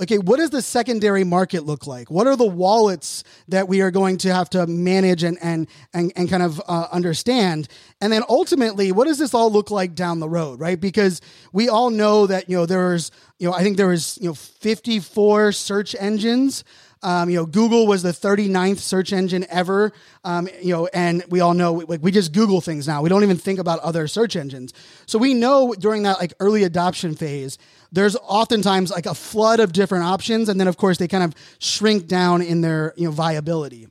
okay. 0.00 0.18
What 0.18 0.36
does 0.38 0.50
the 0.50 0.62
secondary 0.62 1.24
market 1.24 1.64
look 1.64 1.86
like? 1.86 2.10
What 2.10 2.26
are 2.26 2.36
the 2.36 2.46
wallets 2.46 3.24
that 3.48 3.68
we 3.68 3.80
are 3.80 3.90
going 3.90 4.18
to 4.18 4.34
have 4.34 4.50
to 4.50 4.66
manage 4.66 5.22
and 5.22 5.38
and 5.42 5.66
and, 5.94 6.12
and 6.14 6.28
kind 6.28 6.42
of 6.42 6.60
uh, 6.68 6.88
understand? 6.92 7.68
And 8.00 8.12
then 8.12 8.22
ultimately, 8.28 8.92
what 8.92 9.06
does 9.06 9.18
this 9.18 9.32
all 9.32 9.50
look 9.50 9.70
like 9.70 9.94
down 9.94 10.20
the 10.20 10.28
road, 10.28 10.60
right? 10.60 10.80
Because 10.80 11.20
we 11.52 11.68
all 11.68 11.90
know 11.90 12.26
that 12.26 12.50
you 12.50 12.56
know 12.56 12.66
there's 12.66 13.10
you 13.38 13.48
know 13.48 13.54
I 13.54 13.62
think 13.62 13.78
there 13.78 13.88
was 13.88 14.18
you 14.20 14.28
know 14.28 14.34
54 14.34 15.52
search 15.52 15.96
engines. 15.98 16.64
Um, 17.02 17.30
you 17.30 17.36
know, 17.36 17.46
Google 17.46 17.86
was 17.86 18.02
the 18.02 18.10
39th 18.10 18.78
search 18.78 19.12
engine 19.12 19.46
ever. 19.50 19.92
Um, 20.24 20.48
you 20.60 20.72
know, 20.72 20.88
and 20.92 21.24
we 21.28 21.40
all 21.40 21.54
know 21.54 21.74
like 21.74 22.02
we 22.02 22.10
just 22.10 22.32
Google 22.32 22.60
things 22.60 22.88
now. 22.88 23.02
We 23.02 23.08
don't 23.08 23.22
even 23.22 23.36
think 23.36 23.58
about 23.58 23.78
other 23.80 24.08
search 24.08 24.36
engines. 24.36 24.72
So 25.06 25.18
we 25.18 25.34
know 25.34 25.74
during 25.78 26.02
that 26.04 26.18
like 26.18 26.34
early 26.40 26.64
adoption 26.64 27.14
phase, 27.14 27.58
there's 27.92 28.16
oftentimes 28.16 28.90
like 28.90 29.06
a 29.06 29.14
flood 29.14 29.60
of 29.60 29.72
different 29.72 30.04
options, 30.04 30.48
and 30.48 30.58
then 30.58 30.68
of 30.68 30.76
course 30.76 30.98
they 30.98 31.08
kind 31.08 31.24
of 31.24 31.34
shrink 31.58 32.06
down 32.06 32.42
in 32.42 32.60
their 32.60 32.94
you 32.96 33.04
know 33.04 33.12
viability. 33.12 33.88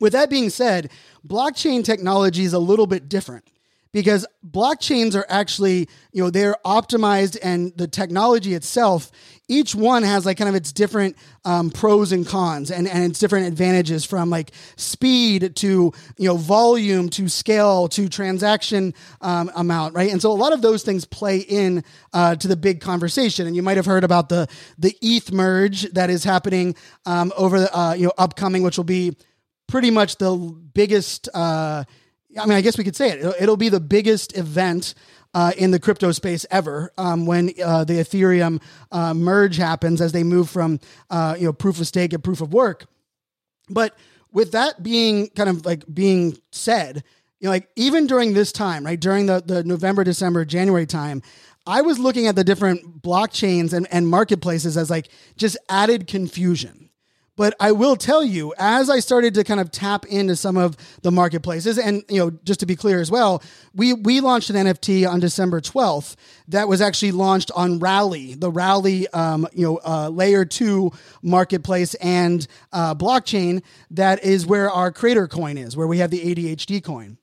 With 0.00 0.12
that 0.12 0.28
being 0.28 0.50
said, 0.50 0.90
blockchain 1.26 1.84
technology 1.84 2.44
is 2.44 2.52
a 2.52 2.58
little 2.58 2.86
bit 2.86 3.08
different 3.08 3.48
because 3.96 4.26
blockchains 4.46 5.14
are 5.14 5.24
actually, 5.28 5.88
you 6.12 6.22
know, 6.22 6.28
they're 6.28 6.56
optimized 6.66 7.38
and 7.42 7.72
the 7.78 7.88
technology 7.88 8.52
itself, 8.52 9.10
each 9.48 9.74
one 9.74 10.02
has 10.02 10.26
like 10.26 10.38
kind 10.38 10.48
of 10.48 10.54
its 10.54 10.72
different 10.72 11.16
um, 11.44 11.70
pros 11.70 12.10
and 12.12 12.26
cons 12.26 12.70
and, 12.70 12.88
and 12.88 13.04
its 13.04 13.18
different 13.18 13.46
advantages 13.46 14.04
from 14.04 14.28
like 14.28 14.50
speed 14.76 15.54
to, 15.56 15.92
you 16.16 16.28
know, 16.28 16.36
volume 16.36 17.08
to 17.10 17.28
scale 17.28 17.88
to 17.88 18.08
transaction 18.08 18.92
um, 19.20 19.50
amount, 19.54 19.94
right? 19.94 20.10
And 20.10 20.20
so 20.20 20.32
a 20.32 20.34
lot 20.34 20.52
of 20.52 20.62
those 20.62 20.82
things 20.82 21.04
play 21.04 21.38
in 21.38 21.84
uh, 22.12 22.34
to 22.36 22.48
the 22.48 22.56
big 22.56 22.80
conversation. 22.80 23.46
And 23.46 23.54
you 23.54 23.62
might 23.62 23.76
have 23.76 23.86
heard 23.86 24.04
about 24.04 24.28
the, 24.28 24.48
the 24.78 24.96
ETH 25.00 25.30
merge 25.30 25.82
that 25.92 26.10
is 26.10 26.24
happening 26.24 26.74
um, 27.04 27.32
over 27.36 27.60
the, 27.60 27.78
uh, 27.78 27.94
you 27.94 28.06
know, 28.06 28.12
upcoming, 28.18 28.62
which 28.62 28.76
will 28.76 28.84
be 28.84 29.16
pretty 29.68 29.90
much 29.90 30.16
the 30.16 30.34
biggest, 30.36 31.28
uh, 31.34 31.84
I 32.38 32.46
mean, 32.46 32.56
I 32.56 32.60
guess 32.60 32.76
we 32.76 32.84
could 32.84 32.96
say 32.96 33.10
it. 33.10 33.18
It'll, 33.20 33.34
it'll 33.40 33.56
be 33.56 33.68
the 33.68 33.80
biggest 33.80 34.36
event 34.36 34.94
uh, 35.36 35.52
in 35.58 35.70
the 35.70 35.78
crypto 35.78 36.12
space 36.12 36.46
ever 36.50 36.90
um, 36.96 37.26
when 37.26 37.52
uh, 37.62 37.84
the 37.84 37.92
Ethereum 37.92 38.58
uh, 38.90 39.12
merge 39.12 39.58
happens 39.58 40.00
as 40.00 40.12
they 40.12 40.24
move 40.24 40.48
from 40.48 40.80
uh, 41.10 41.36
you 41.38 41.44
know 41.44 41.52
proof 41.52 41.78
of 41.78 41.86
stake 41.86 42.14
and 42.14 42.24
proof 42.24 42.40
of 42.40 42.54
work. 42.54 42.86
But 43.68 43.94
with 44.32 44.52
that 44.52 44.82
being 44.82 45.28
kind 45.28 45.50
of 45.50 45.66
like 45.66 45.84
being 45.92 46.38
said, 46.52 47.04
you 47.38 47.44
know, 47.44 47.50
like 47.50 47.68
even 47.76 48.06
during 48.06 48.32
this 48.32 48.50
time, 48.50 48.86
right 48.86 48.98
during 48.98 49.26
the 49.26 49.42
the 49.44 49.62
November, 49.62 50.04
December, 50.04 50.44
January 50.46 50.86
time. 50.86 51.22
I 51.68 51.82
was 51.82 51.98
looking 51.98 52.28
at 52.28 52.36
the 52.36 52.44
different 52.44 53.02
blockchains 53.02 53.72
and, 53.72 53.88
and 53.90 54.06
marketplaces 54.06 54.76
as 54.76 54.88
like 54.88 55.08
just 55.36 55.58
added 55.68 56.06
confusion 56.06 56.85
but 57.36 57.54
I 57.60 57.72
will 57.72 57.96
tell 57.96 58.24
you, 58.24 58.54
as 58.58 58.88
I 58.90 58.98
started 59.00 59.34
to 59.34 59.44
kind 59.44 59.60
of 59.60 59.70
tap 59.70 60.06
into 60.06 60.34
some 60.36 60.56
of 60.56 60.76
the 61.02 61.10
marketplaces, 61.10 61.78
and 61.78 62.02
you 62.08 62.18
know, 62.18 62.30
just 62.44 62.60
to 62.60 62.66
be 62.66 62.74
clear 62.74 63.00
as 63.00 63.10
well, 63.10 63.42
we 63.74 63.92
we 63.92 64.20
launched 64.20 64.50
an 64.50 64.56
NFT 64.56 65.08
on 65.08 65.20
December 65.20 65.60
twelfth 65.60 66.16
that 66.48 66.66
was 66.66 66.80
actually 66.80 67.12
launched 67.12 67.50
on 67.54 67.78
Rally, 67.78 68.34
the 68.34 68.50
Rally, 68.50 69.06
um, 69.08 69.46
you 69.52 69.66
know, 69.66 69.80
uh, 69.84 70.08
layer 70.08 70.44
two 70.44 70.90
marketplace 71.22 71.94
and 71.94 72.46
uh, 72.72 72.94
blockchain. 72.94 73.62
That 73.90 74.24
is 74.24 74.46
where 74.46 74.70
our 74.70 74.90
Creator 74.90 75.28
Coin 75.28 75.58
is, 75.58 75.76
where 75.76 75.86
we 75.86 75.98
have 75.98 76.10
the 76.10 76.34
ADHD 76.34 76.82
coin. 76.82 77.18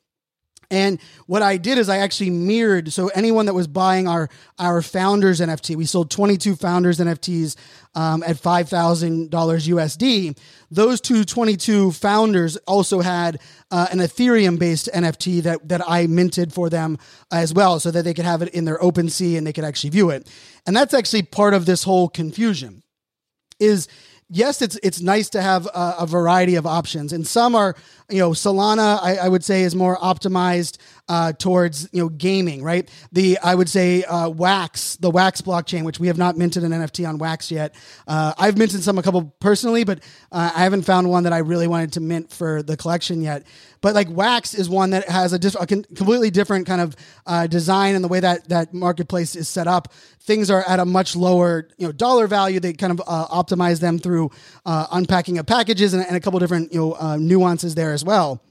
And 0.72 1.00
what 1.28 1.42
I 1.42 1.58
did 1.58 1.78
is 1.78 1.90
I 1.90 1.98
actually 1.98 2.30
mirrored. 2.30 2.92
So 2.92 3.10
anyone 3.10 3.46
that 3.46 3.54
was 3.54 3.68
buying 3.68 4.08
our 4.08 4.30
our 4.60 4.82
founders 4.82 5.40
NFT, 5.40 5.76
we 5.76 5.86
sold 5.86 6.10
22 6.10 6.56
founders 6.56 7.00
NFTs 7.00 7.56
um, 7.96 8.24
at 8.24 8.38
five 8.40 8.70
thousand 8.70 9.30
dollars 9.30 9.68
USD. 9.68 10.38
Those 10.72 11.02
two 11.02 11.24
22 11.24 11.92
founders 11.92 12.58
also 12.68 13.02
had 13.02 13.40
uh, 13.72 13.88
an 13.92 14.00
Ethereum 14.00 14.58
based 14.58 14.90
NFT 14.94 15.44
that 15.44 15.68
that 15.70 15.82
I 15.88 16.08
minted 16.08 16.54
for 16.54 16.70
them 16.70 16.98
as 17.32 17.54
well, 17.54 17.80
so 17.80 17.92
that 17.92 18.04
they 18.04 18.14
could 18.14 18.26
have 18.26 18.42
it 18.42 18.50
in 18.50 18.66
their 18.66 18.80
OpenSea 18.80 19.38
and 19.38 19.46
they 19.46 19.54
could 19.54 19.66
actually 19.66 19.92
view 19.92 20.10
it. 20.10 20.30
And 20.66 20.76
that's 20.76 20.94
actually 20.94 21.24
part 21.24 21.54
of 21.54 21.66
this 21.66 21.84
whole 21.84 22.10
confusion. 22.10 22.84
Is 23.60 23.88
yes, 24.30 24.62
it's 24.62 24.78
it's 24.84 25.02
nice 25.02 25.30
to 25.32 25.42
have 25.42 25.68
a, 25.68 25.96
a, 26.00 26.08
variety 26.08 26.56
of 26.56 26.66
options, 26.66 27.14
and 27.14 27.26
some 27.26 27.56
are, 27.56 27.76
you 28.10 28.20
know, 28.20 28.32
Solana 28.32 29.00
I, 29.02 29.16
I 29.16 29.30
would 29.30 29.44
say 29.44 29.64
is 29.64 29.76
more 29.76 29.98
optimized 29.98 30.78
uh, 31.10 31.34
towards 31.34 31.90
you 31.92 32.02
know 32.02 32.10
gaming, 32.10 32.64
right? 32.64 32.90
The 33.12 33.38
I 33.40 33.56
would 33.56 33.68
say 33.68 34.04
uh, 34.04 34.30
Wax, 34.30 34.96
the 34.98 35.10
Wax 35.10 35.42
blockchain, 35.42 35.84
which 35.84 36.00
we 36.00 36.08
have 36.08 36.18
not 36.18 36.38
minted 36.38 36.64
an 36.64 36.72
NFT 36.72 37.08
on 37.08 37.18
Wax 37.18 37.52
yet. 37.52 37.76
Uh, 38.08 38.34
I've 38.38 38.58
minted 38.58 38.84
some 38.84 38.98
a 38.98 39.04
couple 39.04 39.36
personally, 39.40 39.84
but 39.84 40.00
uh, 40.32 40.52
I 40.56 40.64
haven't 40.64 40.84
found 40.84 41.10
one 41.10 41.24
that 41.24 41.34
I 41.34 41.40
really 41.40 41.68
wanted 41.68 41.94
to 41.94 42.00
mint 42.00 42.32
for 42.32 42.64
the 42.64 42.78
collection 42.78 43.22
yet. 43.22 43.46
But 43.82 43.96
like 43.96 44.10
Wax 44.10 44.54
is 44.54 44.70
one 44.70 44.92
that 44.92 45.10
has 45.10 45.34
a, 45.34 45.40
diff- 45.40 45.60
a 45.60 45.68
completely 45.68 46.30
different 46.30 46.66
kind 46.68 46.80
of 46.80 46.96
uh, 47.26 47.48
design 47.48 47.96
and 47.96 48.04
the 48.04 48.08
way 48.08 48.22
that 48.22 48.48
that 48.48 48.74
marketplace 48.74 49.36
is 49.36 49.50
set 49.50 49.68
up. 49.68 49.92
Things 50.22 50.50
are 50.50 50.64
at 50.66 50.80
a 50.80 50.86
much 50.86 51.18
lower 51.18 51.68
you 51.78 51.86
know 51.86 51.92
dollar 51.92 52.28
value. 52.28 52.62
They 52.62 52.72
kind 52.72 52.98
of 52.98 53.02
uh, 53.06 53.28
optimize 53.28 53.82
them 53.82 54.00
through 54.00 54.32
unpacking 54.66 55.38
of 55.38 55.46
packages 55.46 55.94
and, 55.94 56.06
and, 56.06 56.16
a 56.16 56.22
couple 56.22 56.40
different 56.40 56.72
you 56.72 56.80
know 56.80 57.18
nuances 57.18 57.76
there 57.76 57.93
as 57.94 58.04
well. 58.04 58.42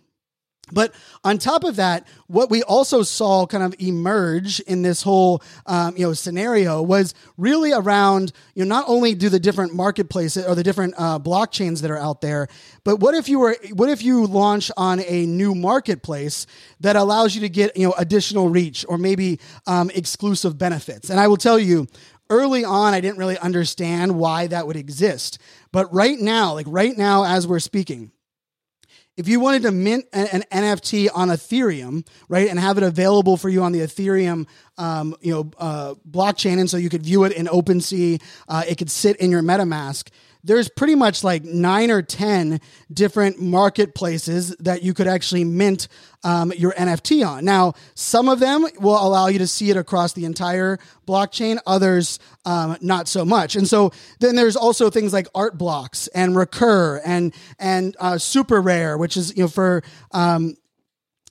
But 0.73 0.95
on 1.25 1.39
top 1.39 1.65
of 1.65 1.77
that, 1.77 2.07
what 2.29 2.49
we 2.49 2.63
also 2.63 3.03
saw 3.03 3.47
kind 3.47 3.63
of 3.63 3.75
emerge 3.79 4.61
in 4.61 4.83
this 4.83 5.03
whole 5.03 5.43
um, 5.67 5.97
you 5.97 6.07
know 6.07 6.13
scenario 6.13 6.81
was 6.81 7.15
really 7.37 7.73
around 7.73 8.33
you 8.55 8.65
know 8.65 8.69
not 8.69 8.89
only 8.89 9.15
do 9.15 9.29
the 9.29 9.41
different 9.41 9.75
marketplaces 9.75 10.47
or 10.47 10.55
the 10.55 10.63
different 10.63 10.95
uh, 10.97 11.19
blockchains 11.19 11.83
that 11.83 11.91
are 11.91 11.99
out 11.99 12.21
there, 12.21 12.49
but 12.85 13.01
what 13.01 13.15
if 13.15 13.29
you 13.29 13.39
were 13.41 13.57
what 13.75 13.89
if 13.89 14.03
you 14.03 14.27
launch 14.27 14.71
on 14.77 15.01
a 15.01 15.27
new 15.27 15.55
marketplace 15.55 16.47
that 16.81 16.97
allows 16.97 17.35
you 17.35 17.41
to 17.43 17.49
get 17.49 17.77
you 17.77 17.87
know 17.87 17.95
additional 17.99 18.49
reach 18.49 18.85
or 18.89 18.99
maybe 18.99 19.41
um, 19.67 19.91
exclusive 19.91 20.59
benefits? 20.59 21.11
And 21.11 21.19
I 21.19 21.27
will 21.27 21.37
tell 21.37 21.59
you, 21.59 21.87
early 22.31 22.65
on, 22.65 22.95
I 22.95 23.01
didn't 23.01 23.19
really 23.19 23.39
understand 23.39 24.17
why 24.17 24.47
that 24.47 24.67
would 24.67 24.77
exist, 24.77 25.39
but 25.73 25.93
right 25.93 26.19
now, 26.19 26.55
like 26.55 26.67
right 26.69 26.97
now 26.97 27.25
as 27.25 27.47
we're 27.47 27.59
speaking 27.59 28.13
if 29.17 29.29
you 29.29 29.41
wanted 29.41 29.63
to 29.63 29.71
mint 29.71 30.07
an, 30.13 30.43
NFT 30.51 31.09
on 31.15 31.29
Ethereum, 31.29 32.07
right, 32.29 32.49
and 32.49 32.59
have 32.59 32.79
it 32.79 32.85
available 32.85 33.37
for 33.37 33.49
you 33.49 33.63
on 33.63 33.73
the 33.73 33.81
Ethereum, 33.81 34.47
um, 34.79 35.15
you 35.21 35.33
know, 35.33 35.51
uh, 35.59 35.95
blockchain, 36.11 36.59
and 36.59 36.71
so 36.71 36.77
you 36.77 36.89
could 36.89 37.03
view 37.03 37.25
it 37.25 37.33
in 37.33 37.47
OpenSea, 37.47 38.23
uh, 38.49 38.65
it 38.67 38.79
could 38.79 38.91
sit 38.91 39.17
in 39.17 39.31
your 39.31 39.43
MetaMask 39.43 40.09
there's 40.45 40.69
pretty 40.69 40.95
much 40.95 41.23
like 41.23 41.45
nine 41.45 41.91
or 41.91 42.03
10 42.03 42.61
different 42.93 43.41
marketplaces 43.41 44.57
that 44.57 44.83
you 44.83 44.93
could 44.95 45.07
actually 45.07 45.45
mint 45.45 45.89
um, 46.25 46.53
your 46.57 46.73
NFT 46.73 47.27
on. 47.27 47.45
Now, 47.45 47.75
some 47.95 48.29
of 48.29 48.41
them 48.41 48.67
will 48.79 48.97
allow 48.97 49.29
you 49.29 49.39
to 49.39 49.47
see 49.47 49.71
it 49.71 49.77
across 49.77 50.13
the 50.13 50.25
entire 50.25 50.79
blockchain, 51.07 51.59
others 51.67 52.19
um, 52.45 52.77
not 52.81 53.09
so 53.09 53.25
much. 53.25 53.57
And 53.57 53.67
so 53.67 53.93
then 54.21 54.37
there's 54.37 54.57
also 54.57 54.91
things 54.91 55.13
like 55.13 55.27
art 55.35 55.59
blocks 55.59 56.09
and 56.09 56.37
recur 56.37 57.01
and 57.05 57.35
and 57.59 57.97
uh, 58.01 58.19
super 58.19 58.61
rare, 58.61 58.97
which 58.97 59.17
is 59.17 59.37
you 59.37 59.45
know 59.45 59.49
for 59.49 59.83
um, 60.13 60.55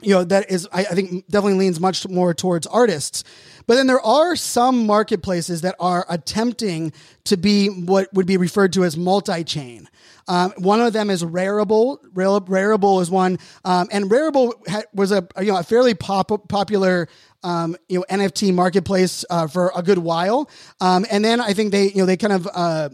you 0.01 0.13
know 0.13 0.23
that 0.23 0.51
is 0.51 0.67
I, 0.71 0.81
I 0.81 0.95
think 0.95 1.27
definitely 1.27 1.59
leans 1.59 1.79
much 1.79 2.07
more 2.07 2.33
towards 2.33 2.67
artists. 2.67 3.23
But 3.67 3.75
then 3.75 3.87
there 3.87 4.01
are 4.01 4.35
some 4.35 4.85
marketplaces 4.85 5.61
that 5.61 5.75
are 5.79 6.05
attempting 6.09 6.93
to 7.25 7.37
be 7.37 7.67
what 7.67 8.11
would 8.13 8.25
be 8.25 8.37
referred 8.37 8.73
to 8.73 8.83
as 8.83 8.97
multi-chain. 8.97 9.87
Um, 10.27 10.51
one 10.57 10.81
of 10.81 10.93
them 10.93 11.09
is 11.09 11.23
Rarible. 11.23 11.99
Rarible 12.13 13.01
is 13.01 13.09
one, 13.09 13.37
um, 13.65 13.87
and 13.91 14.09
Rarible 14.09 14.53
ha- 14.67 14.83
was 14.93 15.11
a 15.11 15.27
you 15.39 15.51
know 15.51 15.57
a 15.57 15.63
fairly 15.63 15.93
pop- 15.93 16.47
popular 16.49 17.07
um, 17.43 17.75
you 17.87 17.99
know 17.99 18.05
NFT 18.09 18.53
marketplace 18.53 19.25
uh, 19.29 19.47
for 19.47 19.71
a 19.75 19.83
good 19.83 19.97
while, 19.97 20.49
um, 20.79 21.05
and 21.11 21.23
then 21.23 21.41
I 21.41 21.53
think 21.53 21.71
they 21.71 21.91
you 21.91 21.97
know 21.97 22.05
they 22.05 22.17
kind 22.17 22.33
of 22.33 22.47
uh, 22.53 22.89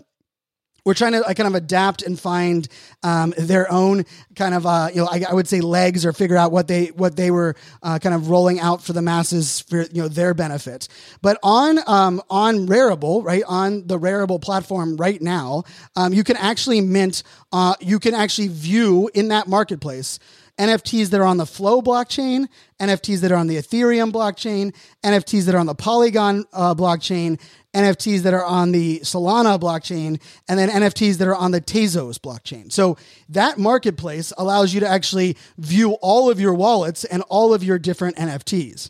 we're 0.87 0.93
trying 0.93 1.11
to 1.11 1.21
kind 1.35 1.47
of 1.47 1.53
adapt 1.53 2.01
and 2.01 2.17
find 2.17 2.65
um, 3.03 3.33
their 3.37 3.69
own 3.69 4.05
kind 4.37 4.53
of 4.53 4.65
uh, 4.65 4.87
you 4.93 5.01
know 5.01 5.07
I, 5.11 5.25
I, 5.29 5.33
would 5.33 5.45
say 5.45 5.59
legs 5.59 6.05
or 6.05 6.13
figure 6.13 6.37
out 6.37 6.53
what 6.53 6.69
they 6.69 6.85
what 6.87 7.17
they 7.17 7.29
were 7.29 7.57
uh, 7.83 7.99
kind 7.99 8.15
of 8.15 8.29
rolling 8.29 8.61
out 8.61 8.81
for 8.81 8.93
the 8.93 9.01
masses 9.01 9.59
for 9.59 9.81
you 9.81 10.03
know 10.03 10.07
their 10.07 10.33
benefit. 10.33 10.87
But 11.21 11.39
on 11.43 11.79
um, 11.87 12.21
on 12.29 12.67
Rarible, 12.67 13.21
right 13.21 13.43
on 13.45 13.85
the 13.85 13.99
Rarible 13.99 14.41
platform 14.41 14.95
right 14.95 15.21
now, 15.21 15.65
um, 15.97 16.13
you 16.13 16.23
can 16.23 16.37
actually 16.37 16.79
mint. 16.79 17.21
Uh, 17.51 17.75
you 17.81 17.99
can 17.99 18.13
actually 18.13 18.47
view 18.47 19.09
in 19.13 19.27
that 19.27 19.49
marketplace 19.49 20.19
NFTs 20.57 21.09
that 21.09 21.19
are 21.19 21.25
on 21.25 21.37
the 21.37 21.45
Flow 21.45 21.81
blockchain, 21.81 22.47
NFTs 22.79 23.21
that 23.21 23.31
are 23.31 23.37
on 23.37 23.47
the 23.47 23.57
Ethereum 23.57 24.11
blockchain, 24.11 24.73
NFTs 25.03 25.45
that 25.45 25.55
are 25.55 25.59
on 25.59 25.67
the 25.67 25.75
Polygon 25.75 26.45
uh, 26.51 26.73
blockchain, 26.73 27.39
NFTs 27.73 28.21
that 28.21 28.33
are 28.33 28.43
on 28.43 28.71
the 28.71 28.99
Solana 29.01 29.59
blockchain, 29.59 30.19
and 30.49 30.57
then 30.57 30.69
NFTs 30.69 31.17
that 31.17 31.27
are 31.27 31.35
on 31.35 31.51
the 31.51 31.61
Tezos 31.61 32.17
blockchain. 32.17 32.71
So 32.71 32.97
that 33.29 33.59
marketplace 33.59 34.33
allows 34.37 34.73
you 34.73 34.79
to 34.79 34.87
actually 34.87 35.37
view 35.57 35.93
all 36.01 36.31
of 36.31 36.39
your 36.39 36.55
wallets 36.55 37.03
and 37.03 37.23
all 37.29 37.53
of 37.53 37.63
your 37.63 37.77
different 37.77 38.17
NFTs. 38.17 38.89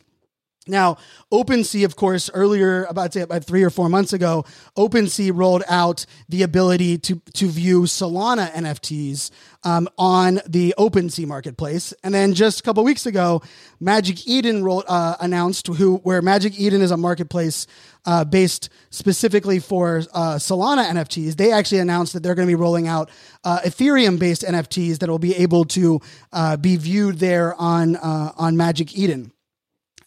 Now, 0.68 0.98
OpenSea, 1.32 1.86
of 1.86 1.96
course, 1.96 2.30
earlier, 2.34 2.86
about 2.86 3.14
say 3.14 3.22
about 3.22 3.44
three 3.44 3.64
or 3.64 3.70
four 3.70 3.90
months 3.90 4.14
ago, 4.14 4.46
OpenSea 4.78 5.32
rolled 5.34 5.64
out 5.68 6.06
the 6.30 6.44
ability 6.44 6.98
to 7.00 7.22
to 7.34 7.48
view 7.48 7.82
Solana 7.84 8.52
NFTs 8.52 9.32
um, 9.64 9.88
on 9.98 10.40
the 10.48 10.74
OpenSea 10.78 11.28
marketplace, 11.28 11.94
and 12.04 12.14
then 12.14 12.34
just 12.34 12.60
a 12.60 12.64
couple 12.64 12.84
weeks 12.84 13.06
ago, 13.06 13.42
Magic 13.80 14.28
Eden 14.28 14.64
rolled, 14.64 14.86
uh, 14.88 15.16
announced 15.20 15.68
who 15.68 15.98
where 15.98 16.22
Magic 16.22 16.60
Eden 16.60 16.82
is 16.82 16.92
a 16.92 16.98
marketplace 16.98 17.68
uh, 18.08 18.24
based 18.24 18.70
specifically 18.90 19.60
for 19.60 19.98
uh, 20.14 20.36
Solana 20.36 20.86
NFTs. 20.90 21.36
They 21.36 21.52
actually 21.52 21.80
announced 21.80 22.14
that 22.14 22.24
they're 22.24 22.36
going 22.36 22.48
to 22.48 22.52
be 22.52 22.56
rolling 22.56 22.88
out 22.88 23.10
uh, 23.44 23.60
Ethereum 23.66 24.18
based 24.18 24.44
NFTs 24.44 25.00
that 25.00 25.10
will 25.10 25.20
be 25.20 25.36
able 25.36 25.66
to 25.66 26.00
uh, 26.32 26.58
be 26.58 26.78
viewed 26.78 27.20
there 27.20 27.54
on 27.56 27.98
uh, 27.98 28.32
on 28.38 28.58
Magic 28.58 28.98
Eden. 28.98 29.32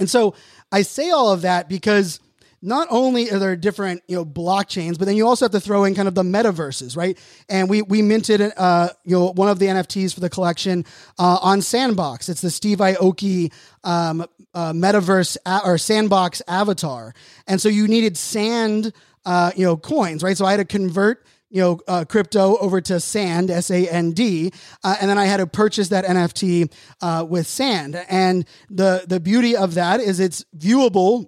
And 0.00 0.11
so 0.11 0.35
I 0.73 0.83
say 0.83 1.11
all 1.11 1.30
of 1.30 1.42
that 1.42 1.69
because 1.69 2.19
not 2.62 2.88
only 2.90 3.30
are 3.30 3.38
there 3.38 3.57
different 3.57 4.02
you 4.07 4.16
know 4.16 4.25
blockchains, 4.25 4.99
but 4.99 5.07
then 5.07 5.16
you 5.16 5.26
also 5.26 5.45
have 5.47 5.52
to 5.52 5.61
throw 5.61 5.85
in 5.85 5.95
kind 5.95 6.09
of 6.09 6.14
the 6.14 6.23
metaverses, 6.23 6.97
right? 6.97 7.16
And 7.49 7.71
we 7.71 7.83
we 7.83 8.02
minted 8.02 8.40
uh, 8.57 8.88
you 9.04 9.16
know 9.16 9.33
one 9.33 9.49
of 9.49 9.59
the 9.59 9.66
NFTs 9.66 10.12
for 10.12 10.21
the 10.21 10.30
collection 10.30 10.85
uh, 11.19 11.38
on 11.40 11.62
Sandbox. 11.62 12.28
It's 12.28 12.40
the 12.40 12.50
Steve 12.50 12.78
Aoki 12.78 13.52
um, 13.85 14.26
uh, 14.52 14.73
metaverse 14.73 15.37
a- 15.47 15.62
or 15.64 15.78
Sandbox 15.78 16.42
avatar, 16.49 17.14
and 17.47 17.61
so 17.61 17.69
you 17.69 17.88
needed 17.88 18.16
sand 18.16 18.92
uh, 19.25 19.52
you 19.57 19.64
know 19.64 19.76
coins, 19.76 20.23
right? 20.23 20.37
So 20.37 20.45
I 20.45 20.50
had 20.50 20.59
to 20.59 20.64
convert 20.64 21.25
you 21.50 21.61
know, 21.61 21.80
uh, 21.88 22.04
crypto 22.09 22.57
over 22.59 22.80
to 22.80 23.00
Sand, 23.00 23.50
S 23.50 23.71
A 23.71 23.88
N 23.88 24.12
D, 24.12 24.52
uh, 24.85 24.97
and 25.00 25.11
then 25.11 25.19
I 25.19 25.26
had 25.26 25.38
to 25.38 25.47
purchase 25.47 25.88
that 25.88 26.04
NFT 26.04 26.73
uh, 27.02 27.26
with 27.28 27.47
Sand. 27.47 27.97
And 28.09 28.47
the 28.71 29.04
the 29.07 29.21
beauty 29.21 29.57
of 29.57 29.75
that 29.75 30.00
is 30.00 30.21
it's 30.21 30.45
viewable 30.57 31.26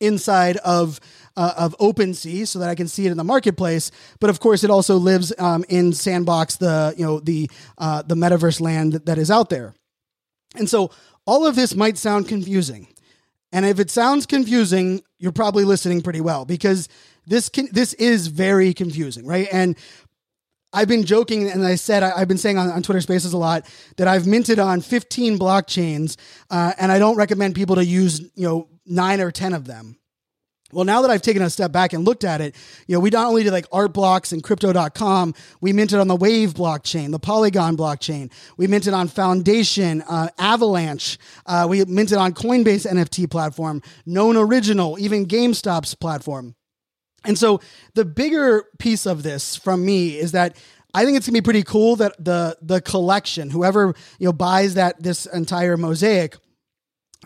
inside 0.00 0.56
of 0.58 1.00
uh, 1.36 1.54
of 1.56 1.76
OpenSea 1.78 2.46
so 2.46 2.58
that 2.58 2.68
I 2.68 2.74
can 2.74 2.88
see 2.88 3.06
it 3.06 3.10
in 3.10 3.16
the 3.16 3.24
marketplace. 3.24 3.90
But 4.20 4.30
of 4.30 4.40
course, 4.40 4.64
it 4.64 4.70
also 4.70 4.96
lives 4.96 5.32
um, 5.38 5.64
in 5.68 5.92
Sandbox, 5.92 6.56
the 6.56 6.94
you 6.96 7.04
know 7.04 7.20
the 7.20 7.48
uh, 7.78 8.02
the 8.02 8.16
metaverse 8.16 8.60
land 8.60 8.94
that 8.94 9.18
is 9.18 9.30
out 9.30 9.48
there. 9.48 9.74
And 10.56 10.68
so 10.68 10.90
all 11.24 11.46
of 11.46 11.56
this 11.56 11.74
might 11.74 11.98
sound 11.98 12.28
confusing, 12.28 12.88
and 13.52 13.64
if 13.64 13.78
it 13.78 13.90
sounds 13.90 14.26
confusing, 14.26 15.02
you're 15.18 15.32
probably 15.32 15.64
listening 15.64 16.02
pretty 16.02 16.20
well 16.20 16.44
because 16.44 16.88
this 17.26 17.48
can 17.48 17.68
this 17.72 17.92
is 17.94 18.28
very 18.28 18.72
confusing, 18.72 19.26
right? 19.26 19.48
And 19.52 19.76
I've 20.72 20.88
been 20.88 21.04
joking, 21.04 21.48
and 21.48 21.64
I 21.64 21.76
said 21.76 22.02
I, 22.02 22.18
have 22.18 22.28
been 22.28 22.38
saying 22.38 22.58
on, 22.58 22.70
on, 22.70 22.82
Twitter 22.82 23.00
Spaces 23.00 23.32
a 23.32 23.38
lot 23.38 23.66
that 23.96 24.08
I've 24.08 24.26
minted 24.26 24.58
on 24.58 24.80
15 24.82 25.38
blockchains, 25.38 26.16
uh, 26.50 26.72
and 26.78 26.92
I 26.92 26.98
don't 26.98 27.16
recommend 27.16 27.54
people 27.54 27.76
to 27.76 27.84
use 27.84 28.20
you 28.34 28.46
know 28.46 28.68
nine 28.84 29.20
or 29.20 29.30
ten 29.30 29.54
of 29.54 29.66
them. 29.66 29.96
Well, 30.72 30.84
now 30.84 31.02
that 31.02 31.10
I've 31.12 31.22
taken 31.22 31.42
a 31.42 31.50
step 31.50 31.70
back 31.70 31.92
and 31.92 32.04
looked 32.04 32.24
at 32.24 32.40
it, 32.40 32.56
you 32.88 32.96
know, 32.96 33.00
we 33.00 33.10
not 33.10 33.28
only 33.28 33.44
did 33.44 33.52
like 33.52 33.66
art 33.70 33.92
blocks 33.92 34.32
and 34.32 34.42
crypto.com, 34.42 35.34
we 35.60 35.72
minted 35.72 36.00
on 36.00 36.08
the 36.08 36.16
Wave 36.16 36.54
blockchain, 36.54 37.12
the 37.12 37.20
Polygon 37.20 37.76
blockchain. 37.76 38.32
We 38.56 38.66
minted 38.66 38.92
on 38.92 39.06
Foundation, 39.06 40.02
uh, 40.02 40.28
Avalanche. 40.38 41.18
Uh, 41.46 41.66
we 41.70 41.84
minted 41.84 42.18
on 42.18 42.34
Coinbase 42.34 42.84
NFT 42.84 43.30
platform, 43.30 43.80
Known 44.06 44.36
Original, 44.36 44.98
even 44.98 45.26
GameStop's 45.26 45.94
platform. 45.94 46.55
And 47.26 47.38
so 47.38 47.60
the 47.94 48.04
bigger 48.04 48.64
piece 48.78 49.06
of 49.06 49.22
this 49.22 49.56
from 49.56 49.84
me 49.84 50.18
is 50.18 50.32
that 50.32 50.56
I 50.94 51.04
think 51.04 51.16
it's 51.16 51.26
gonna 51.26 51.36
be 51.36 51.42
pretty 51.42 51.62
cool 51.62 51.96
that 51.96 52.12
the 52.22 52.56
the 52.62 52.80
collection, 52.80 53.50
whoever 53.50 53.94
you 54.18 54.26
know 54.26 54.32
buys 54.32 54.74
that 54.74 55.02
this 55.02 55.26
entire 55.26 55.76
mosaic, 55.76 56.36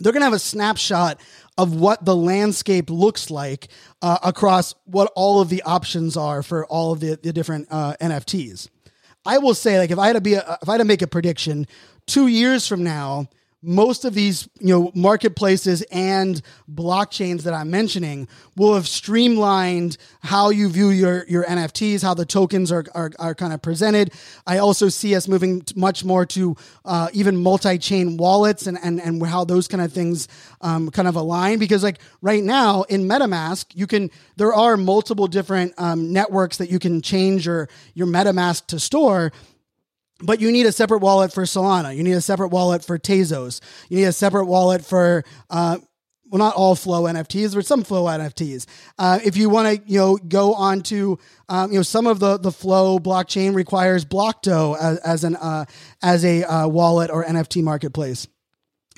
they're 0.00 0.12
gonna 0.12 0.24
have 0.24 0.34
a 0.34 0.38
snapshot 0.38 1.20
of 1.56 1.74
what 1.74 2.04
the 2.04 2.16
landscape 2.16 2.88
looks 2.90 3.30
like 3.30 3.68
uh, 4.02 4.18
across 4.24 4.74
what 4.86 5.12
all 5.14 5.40
of 5.40 5.50
the 5.50 5.62
options 5.62 6.16
are 6.16 6.42
for 6.42 6.64
all 6.66 6.92
of 6.92 7.00
the, 7.00 7.18
the 7.22 7.32
different 7.32 7.68
uh, 7.70 7.94
NFTs. 8.00 8.68
I 9.26 9.38
will 9.38 9.54
say, 9.54 9.78
like, 9.78 9.90
if 9.90 9.98
I 9.98 10.06
had 10.06 10.14
to 10.14 10.22
be, 10.22 10.34
a, 10.34 10.58
if 10.62 10.68
I 10.68 10.72
had 10.72 10.78
to 10.78 10.84
make 10.84 11.02
a 11.02 11.06
prediction, 11.06 11.66
two 12.06 12.26
years 12.26 12.66
from 12.66 12.82
now, 12.82 13.28
most 13.62 14.04
of 14.04 14.14
these 14.14 14.48
you 14.58 14.68
know 14.68 14.90
marketplaces 14.94 15.82
and 15.90 16.40
blockchains 16.72 17.42
that 17.42 17.52
I'm 17.52 17.70
mentioning 17.70 18.26
will 18.56 18.74
have 18.74 18.88
streamlined 18.88 19.98
how 20.20 20.50
you 20.50 20.68
view 20.68 20.88
your 20.90 21.26
your 21.26 21.44
NFTs, 21.44 22.02
how 22.02 22.14
the 22.14 22.24
tokens 22.24 22.72
are 22.72 22.84
are, 22.94 23.10
are 23.18 23.34
kind 23.34 23.52
of 23.52 23.60
presented. 23.60 24.12
I 24.46 24.58
also 24.58 24.88
see 24.88 25.14
us 25.14 25.28
moving 25.28 25.62
much 25.76 26.04
more 26.04 26.24
to 26.26 26.56
uh, 26.84 27.08
even 27.12 27.36
multi-chain 27.36 28.16
wallets 28.16 28.66
and 28.66 28.78
and 28.82 29.00
and 29.00 29.24
how 29.26 29.44
those 29.44 29.68
kind 29.68 29.82
of 29.82 29.92
things 29.92 30.28
um, 30.62 30.90
kind 30.90 31.08
of 31.08 31.16
align 31.16 31.58
because 31.58 31.82
like 31.82 31.98
right 32.22 32.42
now 32.42 32.82
in 32.84 33.06
MetaMask 33.06 33.66
you 33.74 33.86
can 33.86 34.10
there 34.36 34.54
are 34.54 34.76
multiple 34.76 35.26
different 35.26 35.74
um, 35.76 36.12
networks 36.12 36.56
that 36.56 36.70
you 36.70 36.78
can 36.78 37.02
change 37.02 37.46
your 37.46 37.68
your 37.94 38.06
MetaMask 38.06 38.66
to 38.68 38.80
store 38.80 39.32
but 40.22 40.40
you 40.40 40.50
need 40.52 40.66
a 40.66 40.72
separate 40.72 40.98
wallet 40.98 41.32
for 41.32 41.44
Solana. 41.44 41.96
You 41.96 42.02
need 42.02 42.12
a 42.12 42.20
separate 42.20 42.48
wallet 42.48 42.84
for 42.84 42.98
Tezos. 42.98 43.60
You 43.88 43.98
need 43.98 44.04
a 44.04 44.12
separate 44.12 44.46
wallet 44.46 44.84
for, 44.84 45.24
uh, 45.48 45.78
well, 46.30 46.38
not 46.38 46.54
all 46.54 46.74
Flow 46.74 47.04
NFTs, 47.04 47.54
but 47.54 47.66
some 47.66 47.82
Flow 47.82 48.04
NFTs. 48.04 48.66
Uh, 48.98 49.18
if 49.24 49.36
you 49.36 49.48
want 49.48 49.68
to, 49.68 49.90
you 49.90 49.98
know, 49.98 50.16
go 50.16 50.54
on 50.54 50.82
to, 50.82 51.18
um, 51.48 51.72
you 51.72 51.78
know, 51.78 51.82
some 51.82 52.06
of 52.06 52.20
the 52.20 52.38
the 52.38 52.52
Flow 52.52 52.98
blockchain 52.98 53.54
requires 53.54 54.04
Blocto 54.04 54.78
as, 54.78 54.98
as 54.98 55.24
an 55.24 55.36
uh, 55.36 55.64
as 56.02 56.24
a 56.24 56.44
uh, 56.44 56.68
wallet 56.68 57.10
or 57.10 57.24
NFT 57.24 57.62
marketplace. 57.62 58.28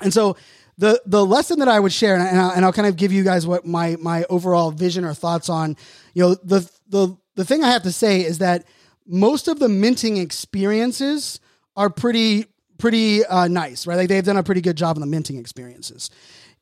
And 0.01 0.13
so 0.13 0.37
the 0.77 1.01
the 1.05 1.25
lesson 1.25 1.59
that 1.59 1.67
I 1.67 1.79
would 1.79 1.93
share, 1.93 2.15
and, 2.15 2.39
I'll, 2.39 2.51
and 2.51 2.65
I'll 2.65 2.73
kind 2.73 2.87
of 2.87 2.95
give 2.97 3.11
you 3.11 3.23
guys 3.23 3.47
what 3.47 3.65
my 3.65 3.95
my 3.99 4.25
overall 4.29 4.71
vision 4.71 5.05
or 5.05 5.13
thoughts 5.13 5.49
on, 5.49 5.75
you 6.13 6.23
know, 6.23 6.35
the 6.35 6.69
the 6.87 7.17
the 7.35 7.45
thing 7.45 7.63
I 7.63 7.71
have 7.71 7.83
to 7.83 7.91
say 7.91 8.21
is 8.23 8.39
that 8.39 8.65
most 9.05 9.47
of 9.47 9.59
the 9.59 9.69
minting 9.69 10.17
experiences 10.17 11.39
are 11.75 11.89
pretty 11.89 12.45
pretty 12.77 13.25
uh, 13.25 13.47
nice, 13.47 13.87
right? 13.87 13.95
Like 13.95 14.09
they've 14.09 14.23
done 14.23 14.37
a 14.37 14.43
pretty 14.43 14.61
good 14.61 14.75
job 14.75 14.97
on 14.97 15.01
the 15.01 15.07
minting 15.07 15.37
experiences. 15.37 16.09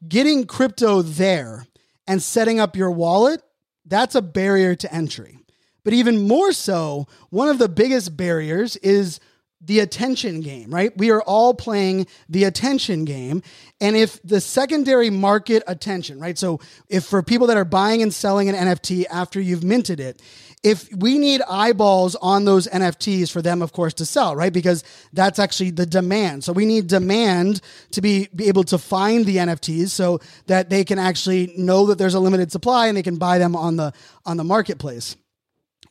Getting 0.07 0.45
crypto 0.45 1.01
there 1.01 1.65
and 2.07 2.21
setting 2.21 2.59
up 2.59 2.75
your 2.75 2.91
wallet, 2.91 3.41
that's 3.85 4.15
a 4.15 4.21
barrier 4.21 4.75
to 4.75 4.93
entry. 4.93 5.39
But 5.83 5.93
even 5.93 6.27
more 6.27 6.51
so, 6.51 7.07
one 7.29 7.49
of 7.49 7.57
the 7.57 7.69
biggest 7.69 8.15
barriers 8.15 8.75
is 8.77 9.19
the 9.63 9.79
attention 9.79 10.41
game, 10.41 10.73
right? 10.73 10.95
We 10.97 11.11
are 11.11 11.21
all 11.21 11.53
playing 11.53 12.07
the 12.27 12.45
attention 12.45 13.05
game. 13.05 13.43
And 13.79 13.95
if 13.95 14.21
the 14.23 14.41
secondary 14.41 15.09
market 15.09 15.63
attention, 15.67 16.19
right? 16.19 16.37
So 16.37 16.59
if 16.89 17.05
for 17.05 17.21
people 17.21 17.47
that 17.47 17.57
are 17.57 17.65
buying 17.65 18.01
and 18.01 18.13
selling 18.13 18.49
an 18.49 18.55
NFT 18.55 19.05
after 19.09 19.39
you've 19.39 19.63
minted 19.63 19.99
it, 19.99 20.21
if 20.63 20.93
we 20.95 21.17
need 21.17 21.41
eyeballs 21.49 22.15
on 22.15 22.45
those 22.45 22.67
NFTs 22.67 23.31
for 23.31 23.41
them, 23.41 23.63
of 23.63 23.71
course, 23.71 23.95
to 23.95 24.05
sell, 24.05 24.35
right? 24.35 24.53
Because 24.53 24.83
that's 25.11 25.39
actually 25.39 25.71
the 25.71 25.87
demand. 25.87 26.43
So 26.43 26.53
we 26.53 26.65
need 26.65 26.87
demand 26.87 27.61
to 27.91 28.01
be, 28.01 28.29
be 28.35 28.47
able 28.47 28.63
to 28.65 28.77
find 28.77 29.25
the 29.25 29.37
NFTs 29.37 29.89
so 29.89 30.19
that 30.45 30.69
they 30.69 30.83
can 30.83 30.99
actually 30.99 31.53
know 31.57 31.87
that 31.87 31.97
there's 31.97 32.13
a 32.13 32.19
limited 32.19 32.51
supply 32.51 32.87
and 32.87 32.95
they 32.95 33.01
can 33.03 33.17
buy 33.17 33.39
them 33.39 33.55
on 33.55 33.75
the 33.75 33.91
on 34.23 34.37
the 34.37 34.43
marketplace. 34.43 35.15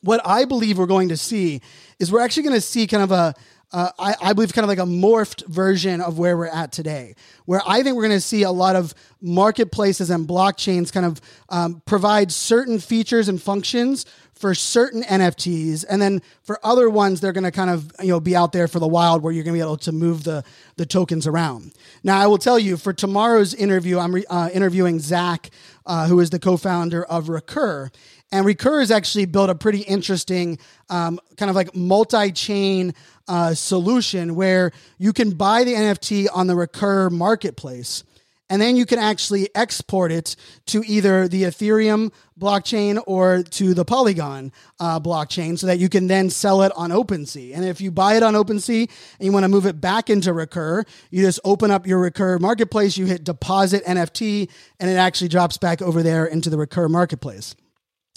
What 0.03 0.21
I 0.25 0.45
believe 0.45 0.77
we're 0.77 0.85
going 0.87 1.09
to 1.09 1.17
see 1.17 1.61
is 1.99 2.11
we're 2.11 2.21
actually 2.21 2.43
going 2.43 2.55
to 2.55 2.61
see 2.61 2.87
kind 2.87 3.03
of 3.03 3.11
a 3.11 3.35
uh, 3.73 3.89
I, 3.97 4.15
I 4.21 4.33
believe, 4.33 4.53
kind 4.53 4.63
of 4.63 4.69
like 4.69 4.79
a 4.79 4.89
morphed 4.89 5.45
version 5.47 6.01
of 6.01 6.17
where 6.19 6.37
we're 6.37 6.47
at 6.47 6.71
today, 6.71 7.15
where 7.45 7.61
I 7.65 7.83
think 7.83 7.95
we're 7.95 8.07
going 8.07 8.17
to 8.17 8.21
see 8.21 8.43
a 8.43 8.51
lot 8.51 8.75
of 8.75 8.93
marketplaces 9.21 10.09
and 10.09 10.27
blockchains 10.27 10.91
kind 10.91 11.05
of 11.05 11.21
um, 11.49 11.81
provide 11.85 12.31
certain 12.31 12.79
features 12.79 13.29
and 13.29 13.41
functions 13.41 14.05
for 14.33 14.55
certain 14.55 15.03
NFTs, 15.03 15.85
and 15.87 16.01
then 16.01 16.21
for 16.41 16.59
other 16.65 16.89
ones, 16.89 17.21
they're 17.21 17.31
going 17.31 17.43
to 17.43 17.51
kind 17.51 17.69
of 17.69 17.91
you 18.01 18.09
know 18.09 18.19
be 18.19 18.35
out 18.35 18.51
there 18.51 18.67
for 18.67 18.79
the 18.79 18.87
wild, 18.87 19.23
where 19.23 19.31
you're 19.31 19.43
going 19.43 19.53
to 19.53 19.57
be 19.57 19.63
able 19.63 19.77
to 19.77 19.91
move 19.91 20.23
the 20.23 20.43
the 20.75 20.85
tokens 20.85 21.27
around. 21.27 21.73
Now, 22.03 22.19
I 22.19 22.27
will 22.27 22.39
tell 22.39 22.59
you 22.59 22.75
for 22.75 22.91
tomorrow's 22.91 23.53
interview, 23.53 23.99
I'm 23.99 24.15
re- 24.15 24.25
uh, 24.29 24.49
interviewing 24.51 24.99
Zach, 24.99 25.49
uh, 25.85 26.07
who 26.07 26.19
is 26.19 26.31
the 26.31 26.39
co-founder 26.39 27.03
of 27.05 27.29
Recur, 27.29 27.91
and 28.31 28.45
Recur 28.45 28.79
has 28.79 28.91
actually 28.91 29.25
built 29.25 29.49
a 29.49 29.55
pretty 29.55 29.81
interesting 29.81 30.57
um, 30.89 31.19
kind 31.37 31.49
of 31.49 31.55
like 31.55 31.75
multi-chain 31.75 32.93
uh, 33.27 33.53
solution 33.53 34.35
where 34.35 34.71
you 34.97 35.13
can 35.13 35.31
buy 35.31 35.63
the 35.63 35.73
NFT 35.73 36.27
on 36.33 36.47
the 36.47 36.55
Recur 36.55 37.09
marketplace 37.09 38.03
and 38.51 38.61
then 38.61 38.75
you 38.75 38.85
can 38.85 38.99
actually 38.99 39.47
export 39.55 40.11
it 40.11 40.35
to 40.65 40.83
either 40.85 41.29
the 41.29 41.43
Ethereum 41.43 42.11
blockchain 42.37 43.01
or 43.07 43.43
to 43.43 43.73
the 43.73 43.85
Polygon 43.85 44.51
uh, 44.77 44.99
blockchain 44.99 45.57
so 45.57 45.67
that 45.67 45.79
you 45.79 45.87
can 45.87 46.07
then 46.07 46.29
sell 46.29 46.61
it 46.63 46.73
on 46.75 46.89
OpenSea. 46.89 47.55
And 47.55 47.63
if 47.63 47.79
you 47.79 47.91
buy 47.91 48.17
it 48.17 48.23
on 48.23 48.33
OpenSea 48.33 48.89
and 49.19 49.25
you 49.25 49.31
want 49.31 49.45
to 49.45 49.47
move 49.47 49.65
it 49.65 49.79
back 49.79 50.09
into 50.09 50.33
Recur, 50.33 50.83
you 51.11 51.23
just 51.23 51.39
open 51.45 51.71
up 51.71 51.87
your 51.87 51.99
Recur 51.99 52.39
marketplace, 52.39 52.97
you 52.97 53.05
hit 53.05 53.23
deposit 53.23 53.85
NFT, 53.85 54.49
and 54.81 54.89
it 54.89 54.95
actually 54.95 55.29
drops 55.29 55.57
back 55.57 55.81
over 55.81 56.03
there 56.03 56.25
into 56.25 56.49
the 56.49 56.57
Recur 56.57 56.89
marketplace. 56.89 57.55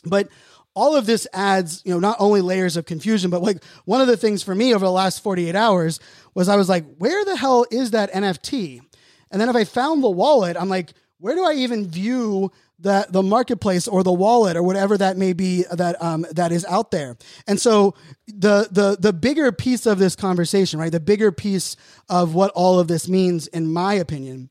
But 0.04 0.28
all 0.74 0.96
of 0.96 1.06
this 1.06 1.26
adds, 1.32 1.82
you 1.84 1.92
know, 1.92 2.00
not 2.00 2.16
only 2.18 2.40
layers 2.40 2.76
of 2.76 2.84
confusion, 2.84 3.30
but 3.30 3.42
like 3.42 3.62
one 3.84 4.00
of 4.00 4.06
the 4.06 4.16
things 4.16 4.42
for 4.42 4.54
me 4.54 4.74
over 4.74 4.84
the 4.84 4.90
last 4.90 5.22
48 5.22 5.54
hours 5.54 6.00
was 6.34 6.48
I 6.48 6.56
was 6.56 6.68
like, 6.68 6.84
where 6.98 7.24
the 7.24 7.36
hell 7.36 7.64
is 7.70 7.92
that 7.92 8.12
NFT? 8.12 8.80
And 9.30 9.40
then 9.40 9.48
if 9.48 9.56
I 9.56 9.64
found 9.64 10.02
the 10.02 10.10
wallet, 10.10 10.56
I'm 10.58 10.68
like, 10.68 10.92
where 11.18 11.34
do 11.34 11.44
I 11.44 11.54
even 11.54 11.88
view 11.88 12.52
the 12.78 13.06
the 13.08 13.22
marketplace 13.22 13.88
or 13.88 14.02
the 14.02 14.12
wallet 14.12 14.56
or 14.56 14.62
whatever 14.62 14.98
that 14.98 15.16
may 15.16 15.32
be 15.32 15.64
that 15.72 16.00
um, 16.02 16.26
that 16.32 16.52
is 16.52 16.64
out 16.66 16.90
there? 16.90 17.16
And 17.46 17.60
so 17.60 17.94
the 18.26 18.68
the 18.70 18.96
the 19.00 19.12
bigger 19.12 19.50
piece 19.52 19.86
of 19.86 19.98
this 19.98 20.16
conversation, 20.16 20.78
right? 20.78 20.92
The 20.92 21.00
bigger 21.00 21.32
piece 21.32 21.76
of 22.08 22.34
what 22.34 22.50
all 22.50 22.78
of 22.78 22.88
this 22.88 23.08
means, 23.08 23.46
in 23.46 23.72
my 23.72 23.94
opinion, 23.94 24.50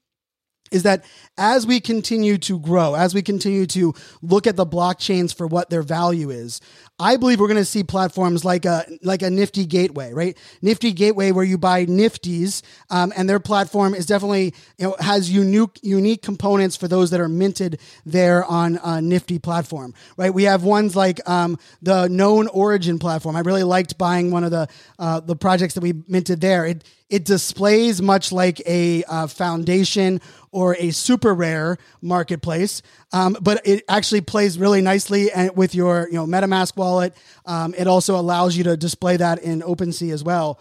is 0.73 0.83
that 0.83 1.05
as 1.37 1.65
we 1.65 1.79
continue 1.79 2.37
to 2.39 2.59
grow, 2.59 2.95
as 2.95 3.13
we 3.13 3.21
continue 3.21 3.65
to 3.67 3.93
look 4.21 4.47
at 4.47 4.55
the 4.55 4.65
blockchains 4.65 5.35
for 5.35 5.47
what 5.47 5.69
their 5.69 5.81
value 5.81 6.29
is, 6.29 6.61
I 6.99 7.17
believe 7.17 7.39
we're 7.39 7.47
going 7.47 7.57
to 7.57 7.65
see 7.65 7.83
platforms 7.83 8.45
like 8.45 8.65
a 8.65 8.85
like 9.01 9.23
a 9.23 9.29
Nifty 9.29 9.65
Gateway, 9.65 10.13
right? 10.13 10.37
Nifty 10.61 10.91
Gateway, 10.91 11.31
where 11.31 11.43
you 11.43 11.57
buy 11.57 11.85
Nifties, 11.85 12.61
um, 12.89 13.11
and 13.15 13.27
their 13.27 13.39
platform 13.39 13.95
is 13.95 14.05
definitely 14.05 14.53
you 14.77 14.87
know 14.87 14.95
has 14.99 15.29
unique 15.29 15.79
unique 15.81 16.21
components 16.21 16.75
for 16.75 16.87
those 16.87 17.09
that 17.11 17.19
are 17.19 17.29
minted 17.29 17.79
there 18.05 18.45
on 18.45 18.79
a 18.83 19.01
Nifty 19.01 19.39
platform, 19.39 19.93
right? 20.17 20.33
We 20.33 20.43
have 20.43 20.63
ones 20.63 20.95
like 20.95 21.27
um, 21.27 21.57
the 21.81 22.07
Known 22.07 22.47
Origin 22.47 22.99
platform. 22.99 23.35
I 23.35 23.39
really 23.39 23.63
liked 23.63 23.97
buying 23.97 24.31
one 24.31 24.43
of 24.43 24.51
the 24.51 24.67
uh, 24.99 25.19
the 25.19 25.35
projects 25.35 25.73
that 25.73 25.81
we 25.81 25.93
minted 26.07 26.41
there. 26.41 26.65
It 26.65 26.83
it 27.09 27.25
displays 27.25 28.01
much 28.01 28.31
like 28.31 28.61
a 28.65 29.03
uh, 29.05 29.27
foundation 29.27 30.21
or 30.51 30.75
a 30.77 30.91
super 30.91 31.33
rare 31.33 31.77
marketplace, 32.01 32.81
um, 33.11 33.37
but 33.41 33.61
it 33.65 33.83
actually 33.87 34.21
plays 34.21 34.57
really 34.57 34.81
nicely 34.81 35.31
and 35.31 35.55
with 35.55 35.75
your 35.75 36.07
you 36.09 36.15
know 36.15 36.25
MetaMask 36.25 36.75
wallet. 36.77 37.15
Um, 37.45 37.73
it 37.77 37.87
also 37.87 38.15
allows 38.19 38.55
you 38.55 38.63
to 38.65 38.77
display 38.77 39.17
that 39.17 39.39
in 39.39 39.61
OpenSea 39.61 40.13
as 40.13 40.23
well. 40.23 40.59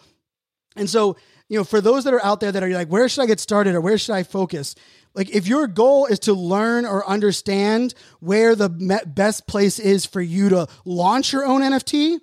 And 0.76 0.88
so, 0.88 1.16
you 1.48 1.58
know, 1.58 1.64
for 1.64 1.80
those 1.80 2.04
that 2.04 2.14
are 2.14 2.24
out 2.24 2.40
there 2.40 2.52
that 2.52 2.62
are 2.62 2.68
like, 2.68 2.88
where 2.88 3.08
should 3.08 3.22
I 3.22 3.26
get 3.26 3.40
started 3.40 3.74
or 3.74 3.80
where 3.80 3.98
should 3.98 4.14
I 4.14 4.22
focus? 4.22 4.74
Like, 5.14 5.28
if 5.30 5.46
your 5.46 5.66
goal 5.66 6.06
is 6.06 6.18
to 6.20 6.32
learn 6.32 6.86
or 6.86 7.06
understand 7.06 7.94
where 8.20 8.54
the 8.56 8.70
best 9.06 9.46
place 9.46 9.78
is 9.78 10.06
for 10.06 10.22
you 10.22 10.48
to 10.48 10.66
launch 10.86 11.32
your 11.32 11.44
own 11.44 11.60
NFT, 11.60 12.18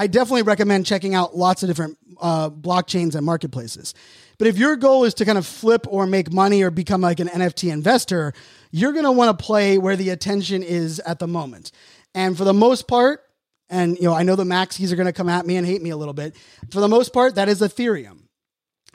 I 0.00 0.06
definitely 0.06 0.44
recommend 0.44 0.86
checking 0.86 1.14
out 1.14 1.36
lots 1.36 1.62
of 1.62 1.68
different 1.68 1.98
uh, 2.22 2.48
blockchains 2.48 3.14
and 3.14 3.26
marketplaces. 3.26 3.92
But 4.38 4.46
if 4.46 4.56
your 4.56 4.76
goal 4.76 5.04
is 5.04 5.12
to 5.14 5.26
kind 5.26 5.36
of 5.36 5.46
flip 5.46 5.86
or 5.90 6.06
make 6.06 6.32
money 6.32 6.62
or 6.62 6.70
become 6.70 7.02
like 7.02 7.20
an 7.20 7.28
NFT 7.28 7.70
investor, 7.70 8.32
you're 8.70 8.92
going 8.92 9.04
to 9.04 9.12
want 9.12 9.38
to 9.38 9.44
play 9.44 9.76
where 9.76 9.96
the 9.96 10.08
attention 10.08 10.62
is 10.62 11.00
at 11.00 11.18
the 11.18 11.26
moment. 11.26 11.70
And 12.14 12.34
for 12.34 12.44
the 12.44 12.54
most 12.54 12.88
part, 12.88 13.26
and 13.68 13.98
you 13.98 14.04
know, 14.04 14.14
I 14.14 14.22
know 14.22 14.36
the 14.36 14.44
Maxis 14.44 14.90
are 14.90 14.96
going 14.96 15.04
to 15.04 15.12
come 15.12 15.28
at 15.28 15.44
me 15.44 15.56
and 15.56 15.66
hate 15.66 15.82
me 15.82 15.90
a 15.90 15.98
little 15.98 16.14
bit. 16.14 16.34
For 16.70 16.80
the 16.80 16.88
most 16.88 17.12
part, 17.12 17.34
that 17.34 17.50
is 17.50 17.60
Ethereum. 17.60 18.20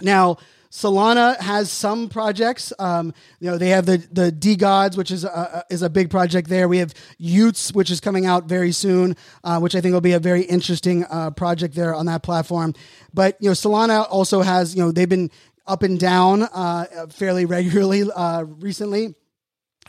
Now, 0.02 0.38
Solana 0.76 1.40
has 1.40 1.72
some 1.72 2.10
projects. 2.10 2.74
Um, 2.78 3.14
you 3.40 3.50
know, 3.50 3.58
they 3.58 3.70
have 3.70 3.86
the 3.86 3.98
the 4.12 4.30
DeGods, 4.30 4.98
which 4.98 5.10
is 5.10 5.24
a, 5.24 5.64
is 5.70 5.82
a 5.82 5.90
big 5.90 6.10
project 6.10 6.50
there. 6.50 6.68
We 6.68 6.80
have 6.80 6.94
y00ts, 7.18 7.74
which 7.74 7.90
is 7.90 8.02
coming 8.02 8.26
out 8.26 8.44
very 8.50 8.74
soon, 8.74 9.16
uh, 9.46 9.60
which 9.60 9.74
I 9.74 9.80
think 9.80 9.94
will 9.94 10.02
be 10.02 10.12
a 10.12 10.20
very 10.20 10.42
interesting 10.42 11.06
uh, 11.06 11.32
project 11.32 11.76
there 11.76 11.96
on 11.96 12.08
that 12.08 12.24
platform. 12.24 12.74
But 13.14 13.38
you 13.40 13.48
know, 13.48 13.54
Solana 13.54 14.06
also 14.10 14.42
has 14.42 14.76
you 14.76 14.84
know 14.84 14.92
they've 14.92 15.08
been 15.08 15.32
up 15.66 15.82
and 15.82 15.98
down 15.98 16.44
uh, 16.44 17.08
fairly 17.10 17.46
regularly 17.56 18.04
uh, 18.14 18.44
recently 18.44 19.16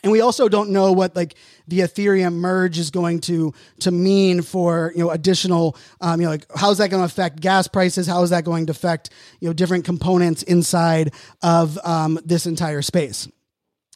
and 0.06 0.12
we 0.12 0.20
also 0.20 0.48
don't 0.48 0.70
know 0.70 0.92
what 0.92 1.16
like 1.16 1.34
the 1.66 1.80
ethereum 1.80 2.34
merge 2.34 2.78
is 2.78 2.92
going 2.92 3.18
to 3.22 3.52
to 3.80 3.90
mean 3.90 4.40
for 4.40 4.92
you 4.94 5.02
know 5.02 5.10
additional 5.10 5.76
um, 6.00 6.20
you 6.20 6.26
know 6.26 6.30
like 6.30 6.46
how's 6.54 6.78
that 6.78 6.90
going 6.90 7.00
to 7.00 7.04
affect 7.04 7.40
gas 7.40 7.66
prices? 7.66 8.06
How 8.06 8.22
is 8.22 8.30
that 8.30 8.44
going 8.44 8.66
to 8.66 8.70
affect 8.70 9.10
you 9.40 9.48
know 9.48 9.52
different 9.52 9.84
components 9.84 10.44
inside 10.44 11.12
of 11.42 11.76
um, 11.84 12.20
this 12.24 12.46
entire 12.46 12.82
space 12.82 13.26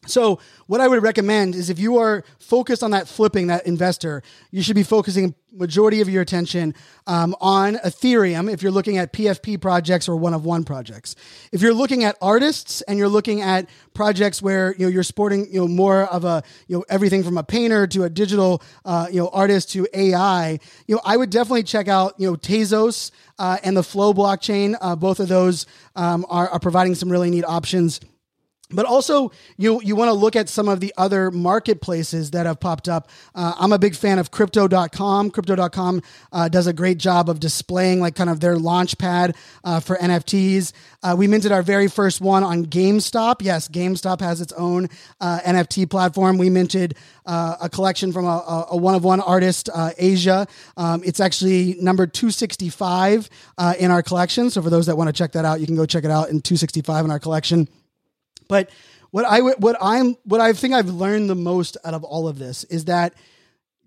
so, 0.07 0.39
what 0.67 0.81
I 0.81 0.89
would 0.89 1.03
recommend 1.03 1.55
is 1.55 1.69
if 1.69 1.79
you 1.79 1.99
are 1.99 2.25
focused 2.39 2.83
on 2.83 2.93
that 2.93 3.07
flipping, 3.07 3.49
that 3.49 3.67
investor, 3.67 4.23
you 4.51 4.63
should 4.63 4.75
be 4.75 4.83
focusing 4.83 5.35
majority 5.53 6.01
of 6.01 6.09
your 6.09 6.23
attention 6.23 6.75
um, 7.07 7.37
on 7.39 7.75
Ethereum 7.77 8.51
if 8.51 8.63
you're 8.63 8.73
looking 8.73 8.97
at 8.97 9.13
PFP 9.13 9.61
projects 9.61 10.09
or 10.09 10.17
one 10.17 10.33
of 10.33 10.47
one 10.47 10.65
projects. 10.65 11.17
If 11.53 11.61
you're 11.61 11.75
looking 11.75 12.05
at 12.05 12.17
artists 12.23 12.81
and 12.83 12.99
you're 12.99 13.09
looking 13.11 13.43
at 13.43 13.69
projects 13.93 14.41
where 14.41 14.75
you 14.79 14.87
know 14.87 14.89
you're 14.89 15.03
sporting 15.03 15.47
you 15.53 15.61
know 15.61 15.69
more 15.69 16.05
of 16.05 16.25
a 16.25 16.43
you 16.67 16.79
know 16.79 16.85
everything 16.89 17.23
from 17.23 17.37
a 17.37 17.43
painter 17.43 17.87
to 17.89 18.05
a 18.05 18.09
digital 18.11 18.63
uh, 18.87 19.07
you 19.11 19.21
know 19.21 19.29
artist 19.29 19.71
to 19.73 19.87
AI, 19.93 20.59
you 20.87 20.95
know 20.95 21.03
I 21.05 21.19
would 21.19 21.29
definitely 21.29 21.65
check 21.65 21.89
out 21.89 22.15
you 22.17 22.31
know 22.31 22.37
Tezos 22.37 23.11
uh, 23.39 23.59
and 23.63 23.77
the 23.77 23.83
Flow 23.83 24.15
blockchain. 24.15 24.77
Uh, 24.81 24.97
both 24.97 25.21
of 25.21 25.29
those 25.29 25.67
um, 25.95 26.25
are, 26.31 26.49
are 26.49 26.61
providing 26.61 26.95
some 26.95 27.11
really 27.11 27.29
neat 27.29 27.45
options 27.45 28.01
but 28.73 28.87
also 28.87 29.33
you 29.57 29.81
you 29.83 29.97
want 29.97 30.09
to 30.09 30.13
look 30.13 30.37
at 30.37 30.49
some 30.49 30.69
of 30.69 30.81
the 30.81 30.93
other 30.97 31.31
marketplaces 31.31 32.31
that 32.31 32.47
have 32.47 32.61
popped 32.61 32.89
up. 32.89 33.09
Uh, 33.35 33.55
i'm 33.59 33.73
a 33.73 33.79
big 33.79 33.95
fan 33.95 34.19
of 34.19 34.31
crypto.com 34.31 35.31
crypto.com 35.31 36.03
uh, 36.33 36.49
does 36.49 36.67
a 36.67 36.73
great 36.73 36.99
job 36.99 37.29
of 37.29 37.41
displaying 37.41 38.01
like 38.01 38.15
kind 38.15 38.31
of 38.31 38.41
their 38.41 38.57
launch 38.57 38.97
pad 38.99 39.35
uh, 39.65 39.81
for 39.81 39.97
nfts 39.97 40.73
uh, 41.03 41.15
we 41.17 41.27
minted 41.27 41.53
our 41.53 41.63
very 41.63 41.89
first 41.89 42.21
one 42.21 42.45
on 42.45 42.67
gamestop. 42.67 43.37
Yes 43.41 43.69
gamestop 43.69 44.21
has 44.21 44.41
its 44.41 44.53
own 44.55 44.89
uh, 45.21 45.41
nft 45.45 45.91
platform. 45.91 46.39
We 46.39 46.51
minted 46.51 46.97
uh, 47.27 47.57
a 47.61 47.69
collection 47.69 48.13
from 48.13 48.25
a, 48.25 48.67
a, 48.71 48.77
one 48.77 48.95
of 48.95 49.05
one 49.05 49.21
artist 49.21 49.69
asia. 49.99 50.47
Um, 50.77 51.03
it's 51.05 51.21
actually 51.21 51.77
number 51.81 52.07
265 52.07 53.29
in 53.79 53.91
our 53.91 54.03
collection. 54.03 54.51
So 54.51 54.63
for 54.63 54.71
those 54.71 54.87
that 54.87 54.97
want 54.97 55.09
to 55.09 55.13
check 55.13 55.33
that 55.33 55.45
out 55.45 55.61
you 55.61 55.67
can 55.67 55.77
go 55.77 55.87
check 55.87 56.05
it 56.05 56.11
out 56.11 56.29
in 56.29 56.41
265 56.41 57.05
in 57.05 57.11
our 57.11 57.19
collection 57.19 57.69
but 58.51 58.69
what 59.11 59.25
I 59.25 59.41
what 59.41 59.77
I'm 59.81 60.17
what 60.25 60.41
I 60.41 60.53
think 60.53 60.75
I've 60.75 60.91
learned 60.91 61.31
the 61.31 61.35
most 61.35 61.77
out 61.85 61.95
of 61.95 62.05
all 62.05 62.29
of 62.29 62.39
this 62.39 62.65
is 62.65 62.85
that 62.87 63.15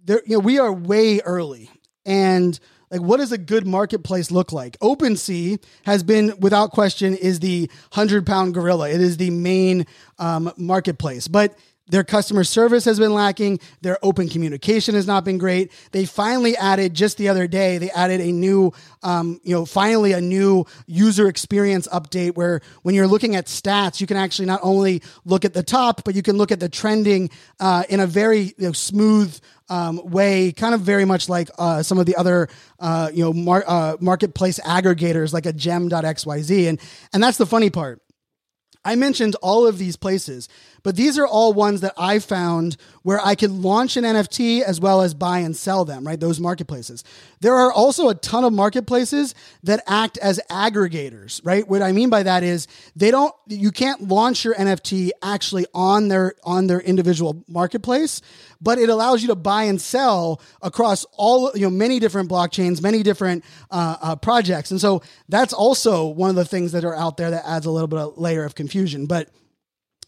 there 0.04 0.21
you 0.26 0.38
know 0.38 0.39
we 0.39 0.58
are 0.58 0.71
way 0.73 1.19
early. 1.19 1.69
And 2.06 2.60
like 2.89 3.02
what 3.02 3.17
does 3.17 3.32
a 3.32 3.38
good 3.38 3.67
marketplace 3.67 4.32
look 4.32 4.52
like? 4.52 4.80
OpenSea 4.80 5.63
has 5.86 6.02
been 6.02 6.34
without 6.39 6.71
question 6.71 7.13
is 7.13 7.39
the 7.39 7.69
100 7.93 8.26
pound 8.26 8.54
gorilla. 8.54 8.89
It 8.89 9.02
is 9.02 9.17
the 9.17 9.30
main 9.30 9.86
um, 10.17 10.52
marketplace. 10.58 11.28
But 11.28 11.56
their 11.87 12.03
customer 12.03 12.45
service 12.45 12.85
has 12.85 12.97
been 12.97 13.13
lacking. 13.13 13.59
Their 13.81 13.97
open 14.01 14.29
communication 14.29 14.95
has 14.95 15.05
not 15.05 15.25
been 15.25 15.37
great. 15.37 15.71
They 15.91 16.05
finally 16.05 16.55
added 16.55 16.93
just 16.93 17.17
the 17.17 17.27
other 17.27 17.45
day. 17.45 17.77
They 17.77 17.91
added 17.91 18.21
a 18.21 18.31
new, 18.31 18.71
um, 19.01 19.41
you 19.43 19.53
know, 19.53 19.65
finally 19.65 20.13
a 20.13 20.21
new 20.21 20.65
user 20.87 21.27
experience 21.27 21.87
update 21.89 22.35
where 22.35 22.61
when 22.83 22.95
you're 22.95 23.07
looking 23.07 23.35
at 23.35 23.47
stats, 23.47 23.99
you 23.99 24.07
can 24.07 24.15
actually 24.15 24.45
not 24.45 24.61
only 24.63 25.01
look 25.25 25.43
at 25.43 25.53
the 25.53 25.63
top, 25.63 26.05
but 26.05 26.15
you 26.15 26.21
can 26.21 26.37
look 26.37 26.51
at 26.51 26.61
the 26.61 26.69
trending 26.69 27.29
uh, 27.59 27.83
in 27.89 27.99
a 27.99 28.07
very 28.07 28.53
you 28.57 28.67
know, 28.67 28.71
smooth 28.71 29.37
um, 29.67 29.99
way, 30.09 30.53
kind 30.53 30.73
of 30.73 30.81
very 30.81 31.05
much 31.05 31.27
like 31.27 31.49
uh, 31.57 31.83
some 31.83 31.97
of 31.97 32.05
the 32.05 32.15
other, 32.15 32.47
uh, 32.79 33.09
you 33.13 33.23
know, 33.23 33.33
mar- 33.33 33.63
uh, 33.67 33.97
marketplace 33.99 34.59
aggregators 34.59 35.33
like 35.33 35.45
a 35.45 35.53
gem.xyz. 35.53 36.69
And, 36.69 36.79
and 37.13 37.21
that's 37.21 37.37
the 37.37 37.45
funny 37.45 37.69
part. 37.69 38.01
I 38.85 38.95
mentioned 38.95 39.35
all 39.41 39.65
of 39.65 39.77
these 39.77 39.95
places, 39.95 40.49
But 40.83 40.97
these 40.97 41.17
are 41.17 41.25
all 41.25 41.53
ones 41.53 41.79
that 41.81 41.93
I 41.97 42.19
found 42.19 42.75
where 43.03 43.19
I 43.25 43.35
could 43.35 43.51
launch 43.51 43.95
an 43.95 44.03
NFT 44.03 44.61
as 44.61 44.81
well 44.81 45.01
as 45.01 45.13
buy 45.13 45.39
and 45.39 45.55
sell 45.55 45.85
them, 45.85 46.05
right? 46.05 46.19
Those 46.19 46.41
marketplaces. 46.41 47.05
There 47.39 47.55
are 47.55 47.71
also 47.71 48.09
a 48.09 48.15
ton 48.15 48.43
of 48.43 48.51
marketplaces 48.51 49.33
that 49.63 49.81
act 49.87 50.17
as 50.17 50.41
aggregators, 50.49 51.39
right? 51.45 51.67
What 51.67 51.81
I 51.81 51.93
mean 51.93 52.09
by 52.09 52.23
that 52.23 52.43
is 52.43 52.67
they 52.95 53.11
don't 53.11 53.33
you 53.47 53.71
can't 53.71 54.09
launch 54.09 54.43
your 54.43 54.55
NFT 54.55 55.11
actually 55.21 55.65
on 55.73 56.09
their 56.09 56.35
on 56.43 56.67
their 56.67 56.81
individual 56.81 57.43
marketplace, 57.47 58.21
but 58.61 58.77
it 58.77 58.89
allows 58.89 59.21
you 59.21 59.29
to 59.29 59.35
buy 59.35 59.63
and 59.63 59.79
sell 59.81 60.41
across 60.61 61.05
all 61.13 61.51
you 61.55 61.61
know 61.61 61.69
many 61.69 61.99
different 61.99 62.29
blockchains, 62.29 62.81
many 62.81 63.03
different 63.03 63.45
uh, 63.71 63.95
uh, 64.01 64.15
projects, 64.17 64.71
and 64.71 64.81
so 64.81 65.01
that's 65.29 65.53
also 65.53 66.07
one 66.07 66.29
of 66.29 66.35
the 66.35 66.45
things 66.45 66.73
that 66.73 66.83
are 66.83 66.95
out 66.95 67.15
there 67.15 67.31
that 67.31 67.43
adds 67.45 67.65
a 67.65 67.71
little 67.71 67.87
bit 67.87 67.99
of 67.99 68.17
layer 68.17 68.43
of 68.43 68.55
confusion. 68.55 69.05
But 69.05 69.29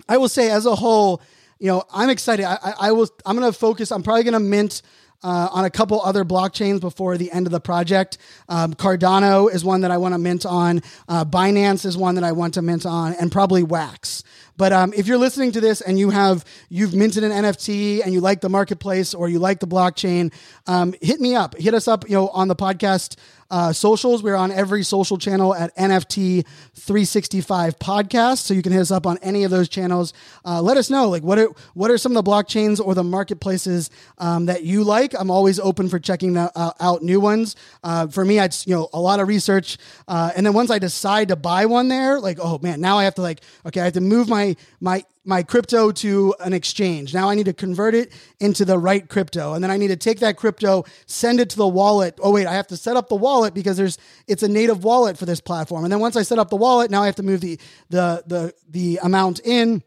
I 0.08 0.18
will 0.18 0.30
say, 0.30 0.52
as 0.52 0.66
a 0.66 0.76
whole, 0.76 1.22
you 1.60 1.68
know, 1.68 1.84
I'm 1.94 2.10
excited. 2.10 2.46
I, 2.46 2.58
I, 2.64 2.74
I 2.80 2.92
will. 2.92 3.10
I'm 3.26 3.38
going 3.38 3.52
to 3.52 3.58
focus. 3.58 3.92
I'm 3.92 4.04
probably 4.04 4.24
going 4.24 4.34
to 4.34 4.40
mint. 4.40 4.82
Uh, 5.24 5.50
on 5.54 5.66
a 5.66 5.72
couple 5.72 6.00
other 6.02 6.24
blockchains 6.24 6.80
before 6.80 7.18
the 7.18 7.32
end 7.32 7.48
of 7.48 7.52
the 7.52 7.60
project. 7.60 8.20
Um, 8.48 8.76
Cardano 8.76 9.52
is 9.52 9.66
one 9.66 9.82
that 9.82 9.90
I 9.90 9.98
want 9.98 10.14
to 10.14 10.20
mint 10.20 10.46
on. 10.46 10.84
Uh, 11.08 11.26
Binance 11.26 11.84
is 11.84 11.98
one 11.98 12.16
that 12.16 12.24
I 12.24 12.34
want 12.34 12.56
to 12.56 12.62
mint 12.62 12.86
on, 12.86 13.14
and 13.14 13.32
probably 13.32 13.64
Wax. 13.64 14.24
But 14.58 14.72
um, 14.74 14.94
if 14.96 15.08
you're 15.08 15.18
listening 15.18 15.52
to 15.54 15.62
this 15.62 15.82
and 15.82 16.00
you 16.00 16.10
have 16.10 16.46
you've 16.70 16.94
minted 16.94 17.24
an 17.24 17.32
NFT 17.32 18.04
and 18.04 18.14
you 18.14 18.22
like 18.22 18.42
the 18.42 18.50
marketplace 18.50 19.14
or 19.14 19.30
you 19.30 19.40
like 19.40 19.60
the 19.60 19.68
blockchain, 19.68 20.34
um, 20.68 20.94
hit 21.02 21.20
me 21.20 21.36
up. 21.36 21.58
Hit 21.58 21.74
us 21.74 21.88
up. 21.88 22.10
You 22.10 22.16
know, 22.16 22.30
on 22.30 22.48
the 22.48 22.56
podcast 22.56 23.16
uh, 23.52 23.72
socials. 23.72 24.24
We're 24.24 24.36
on 24.36 24.52
every 24.52 24.84
social 24.84 25.18
channel 25.18 25.54
at 25.54 25.76
NFT 25.76 26.46
365 26.74 27.80
podcast. 27.80 28.40
So 28.40 28.54
you 28.54 28.62
can 28.62 28.72
hit 28.72 28.82
us 28.82 28.92
up 28.92 29.06
on 29.06 29.18
any 29.22 29.44
of 29.44 29.52
those 29.52 29.70
channels. 29.70 30.14
Uh, 30.44 30.62
let 30.62 30.78
us 30.78 30.90
know, 30.90 31.10
like, 31.10 31.24
what 31.24 31.38
are, 31.38 31.50
what 31.74 31.92
are 31.92 31.98
some 31.98 32.16
of 32.16 32.24
the 32.24 32.30
blockchains 32.30 32.86
or 32.86 32.96
the 32.96 33.04
marketplaces 33.04 33.90
um, 34.18 34.48
that 34.48 34.64
you 34.64 34.84
like? 34.84 35.14
I'm 35.18 35.32
always 35.32 35.60
open 35.60 35.90
for 35.90 36.00
checking 36.00 36.34
the, 36.34 36.52
uh, 36.56 36.72
out 36.80 37.04
new 37.04 37.20
ones. 37.20 37.56
Uh, 37.84 38.08
for 38.08 38.26
me, 38.26 38.40
it's, 38.40 38.66
you 38.68 38.76
know, 38.76 38.90
a 38.94 39.00
lot 39.00 39.20
of 39.20 39.28
research. 39.28 39.78
Uh, 40.08 40.32
and 40.36 40.46
then 40.46 40.54
once 40.54 40.72
I 40.72 40.80
decide 40.80 41.30
to 41.30 41.36
buy 41.36 41.66
one 41.66 41.88
there, 41.88 42.20
like, 42.20 42.40
oh 42.42 42.60
man, 42.62 42.82
now 42.82 42.98
I 42.98 43.04
have 43.04 43.16
to 43.16 43.22
like, 43.22 43.42
okay, 43.66 43.82
I 43.82 43.86
have 43.86 43.94
to 43.94 44.02
move 44.02 44.28
my, 44.28 44.45
my 44.80 45.04
my 45.26 45.42
crypto 45.42 45.92
to 45.92 46.36
an 46.40 46.54
exchange. 46.54 47.14
Now 47.14 47.30
I 47.30 47.36
need 47.36 47.48
to 47.48 47.54
convert 47.54 47.96
it 47.96 48.14
into 48.40 48.64
the 48.64 48.78
right 48.78 49.08
crypto. 49.10 49.54
And 49.54 49.64
then 49.64 49.72
I 49.72 49.78
need 49.78 49.88
to 49.88 49.96
take 49.96 50.20
that 50.20 50.38
crypto, 50.38 50.86
send 51.08 51.40
it 51.40 51.50
to 51.50 51.58
the 51.58 51.68
wallet. 51.68 52.20
Oh 52.22 52.32
wait, 52.32 52.46
I 52.46 52.54
have 52.54 52.68
to 52.68 52.78
set 52.78 52.96
up 52.96 53.10
the 53.10 53.16
wallet 53.16 53.54
because 53.54 53.76
there's 53.78 53.98
it's 54.28 54.44
a 54.44 54.48
native 54.48 54.84
wallet 54.84 55.18
for 55.18 55.26
this 55.26 55.42
platform. 55.42 55.84
And 55.84 55.92
then 55.92 56.00
once 56.00 56.16
I 56.16 56.22
set 56.22 56.38
up 56.38 56.50
the 56.50 56.56
wallet, 56.56 56.92
now 56.92 57.02
I 57.02 57.08
have 57.08 57.16
to 57.16 57.24
move 57.24 57.42
the 57.42 57.60
the 57.90 58.24
the 58.28 58.54
the 58.70 59.00
amount 59.02 59.40
in 59.44 59.84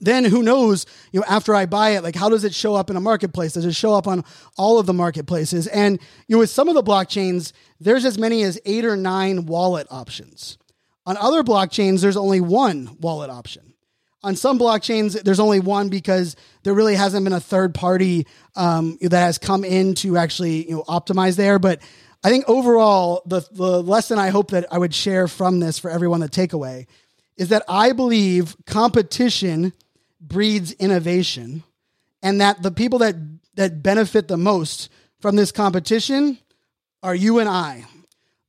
then 0.00 0.24
who 0.24 0.42
knows 0.42 0.86
you 1.12 1.20
know 1.20 1.26
after 1.28 1.54
i 1.54 1.66
buy 1.66 1.90
it 1.90 2.02
like 2.02 2.16
how 2.16 2.28
does 2.28 2.44
it 2.44 2.54
show 2.54 2.74
up 2.74 2.90
in 2.90 2.96
a 2.96 3.00
marketplace 3.00 3.52
does 3.52 3.66
it 3.66 3.74
show 3.74 3.92
up 3.94 4.06
on 4.06 4.24
all 4.56 4.78
of 4.78 4.86
the 4.86 4.94
marketplaces 4.94 5.66
and 5.66 6.00
you 6.26 6.36
know 6.36 6.40
with 6.40 6.50
some 6.50 6.68
of 6.68 6.74
the 6.74 6.82
blockchains 6.82 7.52
there's 7.80 8.04
as 8.04 8.18
many 8.18 8.42
as 8.42 8.58
eight 8.64 8.84
or 8.84 8.96
nine 8.96 9.46
wallet 9.46 9.86
options 9.90 10.58
on 11.06 11.16
other 11.18 11.42
blockchains 11.42 12.00
there's 12.00 12.16
only 12.16 12.40
one 12.40 12.96
wallet 13.00 13.30
option 13.30 13.69
on 14.22 14.36
some 14.36 14.58
blockchains, 14.58 15.20
there's 15.22 15.40
only 15.40 15.60
one 15.60 15.88
because 15.88 16.36
there 16.62 16.74
really 16.74 16.94
hasn't 16.94 17.24
been 17.24 17.32
a 17.32 17.40
third 17.40 17.74
party 17.74 18.26
um, 18.54 18.98
that 19.00 19.20
has 19.20 19.38
come 19.38 19.64
in 19.64 19.94
to 19.96 20.16
actually 20.16 20.68
you 20.68 20.76
know 20.76 20.84
optimize 20.84 21.36
there. 21.36 21.58
But 21.58 21.80
I 22.22 22.28
think 22.28 22.44
overall, 22.48 23.22
the 23.24 23.40
the 23.50 23.82
lesson 23.82 24.18
I 24.18 24.28
hope 24.28 24.50
that 24.50 24.66
I 24.70 24.78
would 24.78 24.94
share 24.94 25.26
from 25.26 25.60
this 25.60 25.78
for 25.78 25.90
everyone, 25.90 26.20
the 26.20 26.28
takeaway, 26.28 26.86
is 27.36 27.48
that 27.48 27.62
I 27.68 27.92
believe 27.92 28.56
competition 28.66 29.72
breeds 30.20 30.72
innovation, 30.72 31.62
and 32.22 32.40
that 32.40 32.62
the 32.62 32.70
people 32.70 32.98
that 32.98 33.16
that 33.54 33.82
benefit 33.82 34.28
the 34.28 34.36
most 34.36 34.90
from 35.20 35.36
this 35.36 35.50
competition 35.50 36.38
are 37.02 37.14
you 37.14 37.38
and 37.38 37.48
I. 37.48 37.86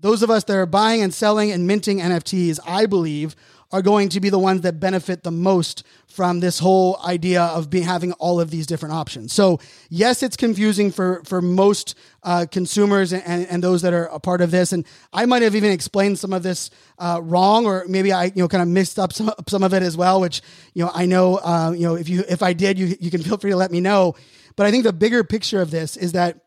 Those 0.02 0.24
of 0.24 0.30
us 0.30 0.44
that 0.46 0.58
are 0.58 0.66
buying 0.66 1.02
and 1.02 1.14
selling 1.14 1.52
and 1.52 1.68
minting 1.68 2.00
NFTs, 2.00 2.60
I 2.66 2.88
believe, 2.88 3.36
are 3.72 3.82
going 3.82 4.10
to 4.10 4.20
be 4.20 4.30
the 4.30 4.40
ones 4.40 4.62
that 4.62 4.80
benefit 4.80 5.24
the 5.24 5.32
most 5.32 5.84
from 6.08 6.42
this 6.42 6.60
whole 6.60 7.00
idea 7.06 7.42
of 7.42 7.70
being 7.70 7.86
having 7.86 8.12
all 8.14 8.42
of 8.42 8.52
these 8.52 8.68
different 8.68 8.94
options. 8.94 9.32
So 9.32 9.60
yes, 9.90 10.22
it's 10.24 10.36
confusing 10.36 10.92
for 10.92 11.24
for 11.26 11.42
most 11.42 11.96
uh, 12.24 12.46
consumers 12.52 13.14
and, 13.14 13.48
and 13.48 13.64
those 13.64 13.82
that 13.84 13.94
are 13.94 14.06
a 14.06 14.20
part 14.20 14.42
of 14.42 14.52
this. 14.52 14.74
And 14.74 14.86
I 15.14 15.26
might 15.26 15.42
have 15.42 15.56
even 15.56 15.72
explained 15.72 16.20
some 16.20 16.34
of 16.34 16.44
this 16.44 16.70
uh, 17.00 17.22
wrong, 17.24 17.66
or 17.66 17.86
maybe 17.88 18.12
I 18.12 18.26
you 18.26 18.34
know 18.38 18.48
kind 18.48 18.62
of 18.62 18.68
mixed 18.68 19.00
up 19.00 19.14
some 19.14 19.32
some 19.48 19.64
of 19.64 19.74
it 19.74 19.84
as 19.84 19.96
well. 19.96 20.20
Which 20.20 20.42
you 20.74 20.84
know 20.84 20.92
I 20.94 21.06
know 21.06 21.38
uh, 21.38 21.74
you 21.76 21.88
know 21.88 21.96
if 21.96 22.10
you 22.10 22.24
if 22.28 22.44
I 22.44 22.54
did, 22.54 22.78
you 22.78 22.96
you 23.00 23.10
can 23.10 23.22
feel 23.24 23.38
free 23.38 23.52
to 23.52 23.58
let 23.58 23.72
me 23.72 23.80
know. 23.80 24.16
But 24.56 24.66
I 24.66 24.72
think 24.72 24.84
the 24.84 24.94
bigger 24.94 25.24
picture 25.24 25.62
of 25.62 25.72
this 25.72 25.96
is 25.96 26.12
that 26.12 26.42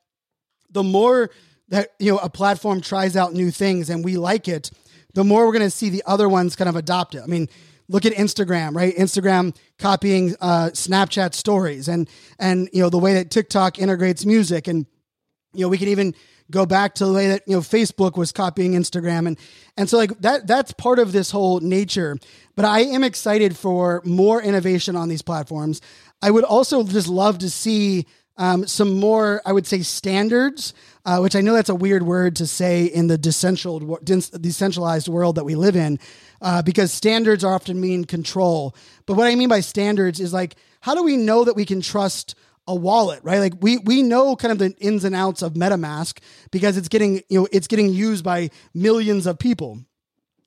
the 0.71 0.83
more 0.83 1.31
that 1.69 1.91
you 1.99 2.13
know 2.13 2.19
a 2.19 2.29
platform 2.29 2.81
tries 2.81 3.17
out 3.17 3.33
new 3.33 3.51
things 3.51 3.89
and 3.89 4.05
we 4.05 4.17
like 4.17 4.49
it 4.49 4.71
the 5.15 5.25
more 5.25 5.47
we're 5.47 5.53
going 5.53 5.63
to 5.63 5.71
see 5.71 5.89
the 5.89 6.03
other 6.07 6.29
ones 6.29 6.57
kind 6.57 6.69
of 6.69 6.77
adopt 6.77 7.15
it. 7.15 7.23
I 7.23 7.27
mean, 7.27 7.49
look 7.89 8.05
at 8.05 8.13
Instagram, 8.13 8.75
right? 8.75 8.95
Instagram 8.97 9.57
copying 9.79 10.35
uh, 10.41 10.71
Snapchat 10.73 11.35
stories, 11.35 11.89
and 11.89 12.09
and 12.39 12.69
you 12.73 12.83
know 12.83 12.91
the 12.91 12.99
way 12.99 13.15
that 13.15 13.31
TikTok 13.31 13.79
integrates 13.79 14.27
music, 14.27 14.69
and 14.69 14.87
you 15.53 15.65
know 15.65 15.69
we 15.69 15.79
can 15.79 15.89
even 15.89 16.15
go 16.51 16.67
back 16.67 16.95
to 16.97 17.07
the 17.07 17.13
way 17.13 17.29
that 17.29 17.43
you 17.47 17.55
know 17.55 17.61
Facebook 17.61 18.17
was 18.17 18.33
copying 18.33 18.73
Instagram, 18.73 19.27
and 19.27 19.39
and 19.77 19.89
so 19.89 19.97
like 19.97 20.19
that 20.21 20.47
that's 20.47 20.73
part 20.73 20.99
of 20.99 21.13
this 21.13 21.31
whole 21.31 21.61
nature. 21.61 22.19
But 22.57 22.65
I 22.65 22.81
am 22.81 23.05
excited 23.05 23.57
for 23.57 24.03
more 24.05 24.43
innovation 24.43 24.97
on 24.97 25.09
these 25.09 25.23
platforms. 25.23 25.81
I 26.23 26.31
would 26.31 26.45
also 26.45 26.85
just 26.85 27.09
love 27.09 27.39
to 27.39 27.51
see 27.51 28.07
um, 28.37 28.67
some 28.67 28.99
more, 28.99 29.41
I 29.47 29.53
would 29.53 29.67
say, 29.67 29.83
standards, 29.83 30.75
uh, 31.05 31.19
which 31.19 31.37
I 31.37 31.41
know 31.41 31.53
that's 31.53 31.69
a 31.69 31.75
weird 31.75 32.03
word 32.03 32.37
to 32.37 32.47
say 32.47 32.85
in 32.85 33.07
the 33.07 33.19
decentralized 33.19 35.09
world 35.09 35.37
that 35.37 35.45
we 35.45 35.55
live 35.55 35.77
in, 35.77 35.99
uh, 36.41 36.63
because 36.63 36.93
standards 36.93 37.45
are 37.45 37.55
often 37.55 37.81
mean 37.81 38.05
control. 38.05 38.75
But 39.07 39.15
what 39.15 39.27
I 39.27 39.35
mean 39.35 39.49
by 39.49 39.61
standards 39.61 40.19
is 40.19 40.33
like, 40.33 40.57
how 40.81 40.95
do 40.95 41.03
we 41.03 41.17
know 41.17 41.45
that 41.45 41.55
we 41.55 41.65
can 41.65 41.81
trust 41.81 42.35
a 42.67 42.75
wallet, 42.75 43.21
right? 43.23 43.39
Like 43.39 43.55
we 43.61 43.79
we 43.79 44.03
know 44.03 44.37
kind 44.37 44.53
of 44.53 44.59
the 44.59 44.75
ins 44.79 45.05
and 45.05 45.15
outs 45.15 45.43
of 45.43 45.55
MetaMask 45.55 46.19
because 46.51 46.77
it's 46.77 46.89
getting 46.89 47.17
you 47.29 47.41
know 47.41 47.49
it's 47.53 47.67
getting 47.67 47.91
used 47.91 48.25
by 48.25 48.51
millions 48.73 49.27
of 49.27 49.39
people. 49.39 49.81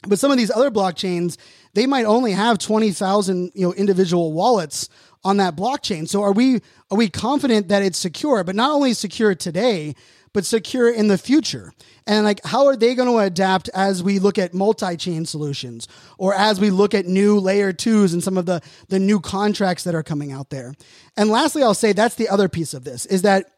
But 0.08 0.20
some 0.20 0.32
of 0.32 0.38
these 0.38 0.52
other 0.52 0.72
blockchains, 0.72 1.38
they 1.74 1.86
might 1.86 2.06
only 2.06 2.32
have 2.32 2.58
twenty 2.58 2.92
thousand 2.92 3.52
you 3.54 3.68
know 3.68 3.74
individual 3.74 4.34
wallets 4.34 4.90
on 5.28 5.36
that 5.38 5.58
blockchain. 5.58 6.08
So 6.08 6.24
are 6.24 6.32
we 6.32 6.62
are 6.90 6.98
we 6.98 7.10
confident 7.10 7.68
that 7.68 7.84
it's 7.84 7.98
secure, 7.98 8.46
but 8.46 8.56
not 8.56 8.72
only 8.72 8.94
secure 8.94 9.36
today, 9.36 9.94
but 10.32 10.46
secure 10.46 10.90
in 10.90 11.10
the 11.10 11.18
future? 11.18 11.74
And 12.06 12.24
like 12.24 12.40
how 12.46 12.68
are 12.68 12.78
they 12.78 12.96
going 12.96 13.10
to 13.10 13.18
adapt 13.18 13.70
as 13.74 14.02
we 14.02 14.20
look 14.20 14.38
at 14.38 14.54
multi-chain 14.54 15.26
solutions 15.26 15.90
or 16.18 16.34
as 16.34 16.62
we 16.62 16.70
look 16.70 16.94
at 16.94 17.08
new 17.08 17.40
layer 17.40 17.74
2s 17.74 18.14
and 18.14 18.24
some 18.24 18.38
of 18.38 18.46
the 18.46 18.62
the 18.88 19.00
new 19.00 19.20
contracts 19.20 19.84
that 19.84 19.96
are 19.96 20.04
coming 20.04 20.32
out 20.32 20.50
there? 20.50 20.74
And 21.18 21.30
lastly, 21.30 21.62
I'll 21.62 21.74
say 21.74 21.92
that's 21.92 22.16
the 22.16 22.30
other 22.30 22.48
piece 22.48 22.74
of 22.74 22.86
this 22.86 23.06
is 23.06 23.24
that 23.24 23.52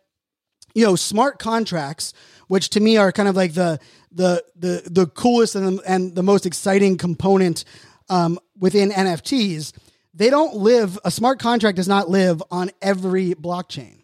you 0.73 0.85
know, 0.85 0.95
smart 0.95 1.37
contracts, 1.39 2.13
which 2.47 2.69
to 2.69 2.79
me 2.79 2.97
are 2.97 3.11
kind 3.11 3.29
of 3.29 3.35
like 3.35 3.53
the 3.53 3.79
the 4.11 4.43
the 4.55 4.81
the 4.89 5.05
coolest 5.05 5.53
and, 5.53 5.79
and 5.85 6.15
the 6.15 6.23
most 6.23 6.47
exciting 6.47 6.97
component 6.97 7.63
um, 8.09 8.39
within 8.57 8.89
NFTs 8.89 9.73
they 10.13 10.29
don't 10.29 10.55
live, 10.55 10.97
a 11.05 11.11
smart 11.11 11.39
contract 11.39 11.75
does 11.75 11.87
not 11.87 12.09
live 12.09 12.41
on 12.51 12.71
every 12.81 13.33
blockchain. 13.33 14.01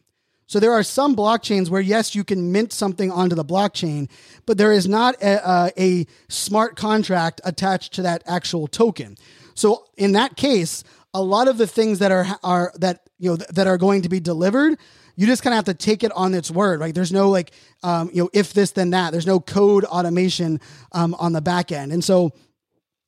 So 0.48 0.60
there 0.60 0.74
are 0.74 0.84
some 0.84 1.16
blockchains 1.16 1.70
where, 1.70 1.82
yes, 1.82 2.14
you 2.14 2.24
can 2.24 2.52
mint 2.52 2.72
something 2.72 3.12
onto 3.12 3.36
the 3.36 3.44
blockchain, 3.44 4.10
but 4.46 4.58
there 4.58 4.72
is 4.72 4.88
not 4.88 5.16
a, 5.22 5.50
a, 5.50 5.72
a 5.78 6.06
smart 6.28 6.76
contract 6.76 7.42
attached 7.44 7.94
to 7.94 8.04
that 8.04 8.22
actual 8.28 8.68
token. 8.68 9.18
So 9.56 9.86
in 9.98 10.12
that 10.12 10.38
case, 10.38 10.84
a 11.16 11.22
lot 11.22 11.48
of 11.48 11.58
the 11.58 11.66
things 11.66 12.00
that 12.00 12.12
are 12.12 12.28
are 12.44 12.74
that 12.76 13.10
you 13.18 13.32
know 13.32 13.38
that 13.38 13.68
are 13.68 13.78
going 13.78 14.02
to 14.02 14.10
be 14.10 14.20
delivered 14.20 14.78
you 15.16 15.26
just 15.26 15.44
kind 15.44 15.54
of 15.54 15.56
have 15.56 15.66
to 15.66 15.74
take 15.74 16.04
it 16.04 16.12
on 16.12 16.34
its 16.34 16.52
word 16.52 16.82
right 16.82 16.94
there's 16.94 17.14
no 17.14 17.30
like 17.30 17.52
um, 17.82 18.10
you 18.14 18.22
know 18.22 18.30
if 18.34 18.52
this 18.52 18.72
then 18.72 18.90
that 18.90 19.12
there's 19.12 19.26
no 19.26 19.40
code 19.40 19.86
automation 19.86 20.60
um, 20.92 21.16
on 21.16 21.32
the 21.32 21.42
back 21.42 21.72
end 21.72 21.94
and 21.94 22.04
so 22.04 22.34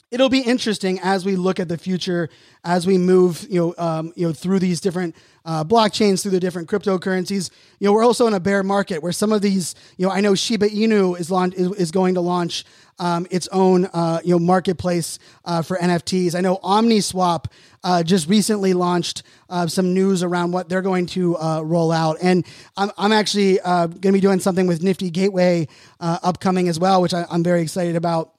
it'll 0.09 0.29
be 0.29 0.39
interesting 0.39 0.99
as 1.03 1.25
we 1.25 1.35
look 1.35 1.59
at 1.59 1.67
the 1.67 1.77
future, 1.77 2.29
as 2.63 2.87
we 2.87 2.97
move, 2.97 3.45
you 3.49 3.59
know, 3.59 3.75
um, 3.77 4.13
you 4.15 4.27
know, 4.27 4.33
through 4.33 4.59
these 4.59 4.79
different 4.79 5.15
uh, 5.43 5.63
blockchains, 5.63 6.21
through 6.21 6.31
the 6.31 6.39
different 6.39 6.69
cryptocurrencies. 6.69 7.49
You 7.79 7.87
know, 7.87 7.93
we're 7.93 8.05
also 8.05 8.27
in 8.27 8.33
a 8.33 8.39
bear 8.39 8.63
market 8.63 9.03
where 9.03 9.11
some 9.11 9.31
of 9.31 9.41
these, 9.41 9.75
you 9.97 10.05
know, 10.05 10.11
I 10.11 10.21
know 10.21 10.33
Shiba 10.35 10.69
Inu 10.69 11.19
is 11.19 11.29
launch 11.29 11.55
is, 11.55 11.71
is 11.73 11.91
going 11.91 12.15
to 12.15 12.21
launch 12.21 12.63
um, 12.99 13.27
its 13.29 13.47
own, 13.49 13.85
uh, 13.93 14.19
you 14.23 14.31
know, 14.31 14.39
marketplace 14.39 15.19
uh, 15.45 15.61
for 15.61 15.77
NFTs. 15.77 16.35
I 16.35 16.41
know 16.41 16.57
OmniSwap 16.57 17.45
uh, 17.83 18.03
just 18.03 18.27
recently 18.27 18.73
launched 18.73 19.23
uh, 19.49 19.67
some 19.67 19.93
news 19.93 20.23
around 20.23 20.51
what 20.51 20.67
they're 20.67 20.81
going 20.81 21.05
to 21.07 21.37
uh, 21.37 21.61
roll 21.61 21.91
out, 21.91 22.17
and 22.21 22.45
I'm, 22.75 22.91
I'm 22.97 23.11
actually 23.11 23.57
going 23.57 24.01
to 24.01 24.11
be 24.11 24.19
doing 24.19 24.39
something 24.39 24.67
with 24.67 24.81
Nifty 24.81 25.09
Gateway 25.09 25.67
upcoming 25.99 26.69
as 26.69 26.79
well, 26.79 27.01
which 27.01 27.13
I, 27.13 27.25
I'm 27.29 27.43
very 27.43 27.61
excited 27.61 27.95
about. 27.95 28.36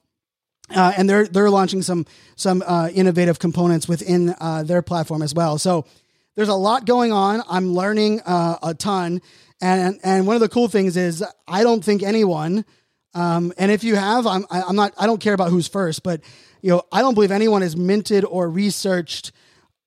Uh, 0.75 0.93
and 0.97 1.09
they're 1.09 1.25
they're 1.25 1.49
launching 1.49 1.81
some 1.81 2.05
some 2.35 2.63
uh, 2.65 2.89
innovative 2.93 3.39
components 3.39 3.87
within 3.87 4.35
uh, 4.39 4.63
their 4.63 4.81
platform 4.81 5.21
as 5.21 5.33
well. 5.33 5.57
So 5.57 5.85
there's 6.35 6.49
a 6.49 6.55
lot 6.55 6.85
going 6.85 7.11
on. 7.11 7.41
I'm 7.49 7.73
learning 7.73 8.21
uh, 8.21 8.57
a 8.63 8.73
ton, 8.73 9.21
and 9.61 9.99
and 10.03 10.27
one 10.27 10.35
of 10.35 10.41
the 10.41 10.49
cool 10.49 10.67
things 10.67 10.97
is 10.97 11.23
I 11.47 11.63
don't 11.63 11.83
think 11.83 12.03
anyone, 12.03 12.65
um, 13.13 13.53
and 13.57 13.71
if 13.71 13.83
you 13.83 13.95
have, 13.95 14.27
I'm 14.27 14.45
I'm 14.49 14.75
not 14.75 14.93
I 14.97 15.05
don't 15.05 15.21
care 15.21 15.33
about 15.33 15.49
who's 15.49 15.67
first, 15.67 16.03
but 16.03 16.21
you 16.61 16.69
know 16.69 16.83
I 16.91 17.01
don't 17.01 17.13
believe 17.13 17.31
anyone 17.31 17.61
has 17.61 17.75
minted 17.75 18.25
or 18.25 18.49
researched 18.49 19.31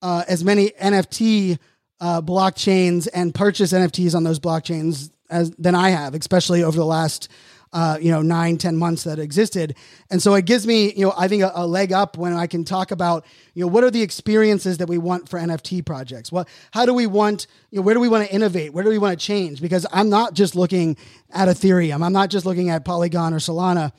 uh, 0.03 0.25
as 0.29 0.45
many 0.45 0.71
NFT 0.71 1.59
uh, 2.01 2.21
blockchains 2.21 3.09
and 3.15 3.35
purchased 3.35 3.73
NFTs 3.73 4.15
on 4.15 4.25
those 4.25 4.41
blockchains 4.41 5.11
as 5.31 5.53
than 5.53 5.75
I 5.75 5.91
have, 5.91 6.15
especially 6.15 6.63
over 6.63 6.77
the 6.77 6.85
last 6.85 7.29
uh, 7.73 7.97
you 8.01 8.11
know, 8.11 8.21
nine, 8.21 8.59
ten 8.59 8.77
months 8.77 9.05
that 9.05 9.19
existed. 9.19 9.75
And 10.11 10.23
so 10.23 10.35
it 10.35 10.45
gives 10.45 10.67
me, 10.67 10.93
you 10.93 11.07
know, 11.07 11.15
I 11.17 11.27
think 11.27 11.43
a, 11.43 11.53
a, 11.55 11.67
leg 11.67 11.93
up 11.93 12.19
when 12.19 12.35
I 12.35 12.47
can 12.47 12.65
talk 12.65 12.91
about, 12.91 13.25
you 13.55 13.63
know, 13.63 13.67
what 13.67 13.83
are 13.83 13.91
the 13.91 14.03
experiences 14.03 14.79
that 14.79 14.89
we 14.89 14.99
want 14.99 15.29
for 15.29 15.39
NFT 15.39 15.85
projects? 15.87 16.31
Well, 16.31 16.47
how 16.73 16.85
do 16.85 16.93
we 16.93 17.07
want, 17.07 17.47
you 17.71 17.79
know, 17.79 17.83
where 17.83 17.95
do 17.95 18.01
we 18.01 18.09
want 18.09 18.27
to 18.29 18.35
innovate? 18.35 18.75
Where 18.75 18.85
do 18.85 18.91
we 18.91 18.99
want 18.99 19.19
to 19.19 19.27
change? 19.27 19.63
Because 19.63 19.87
I'm 19.91 20.11
not 20.11 20.35
just 20.35 20.55
looking 20.55 20.99
at 21.31 21.49
Ethereum. 21.49 22.05
I'm 22.05 22.13
not 22.13 22.29
just 22.29 22.45
looking 22.45 22.69
at 22.69 22.85
Polygon 22.85 23.33
or 23.33 23.39
Solana. 23.39 23.93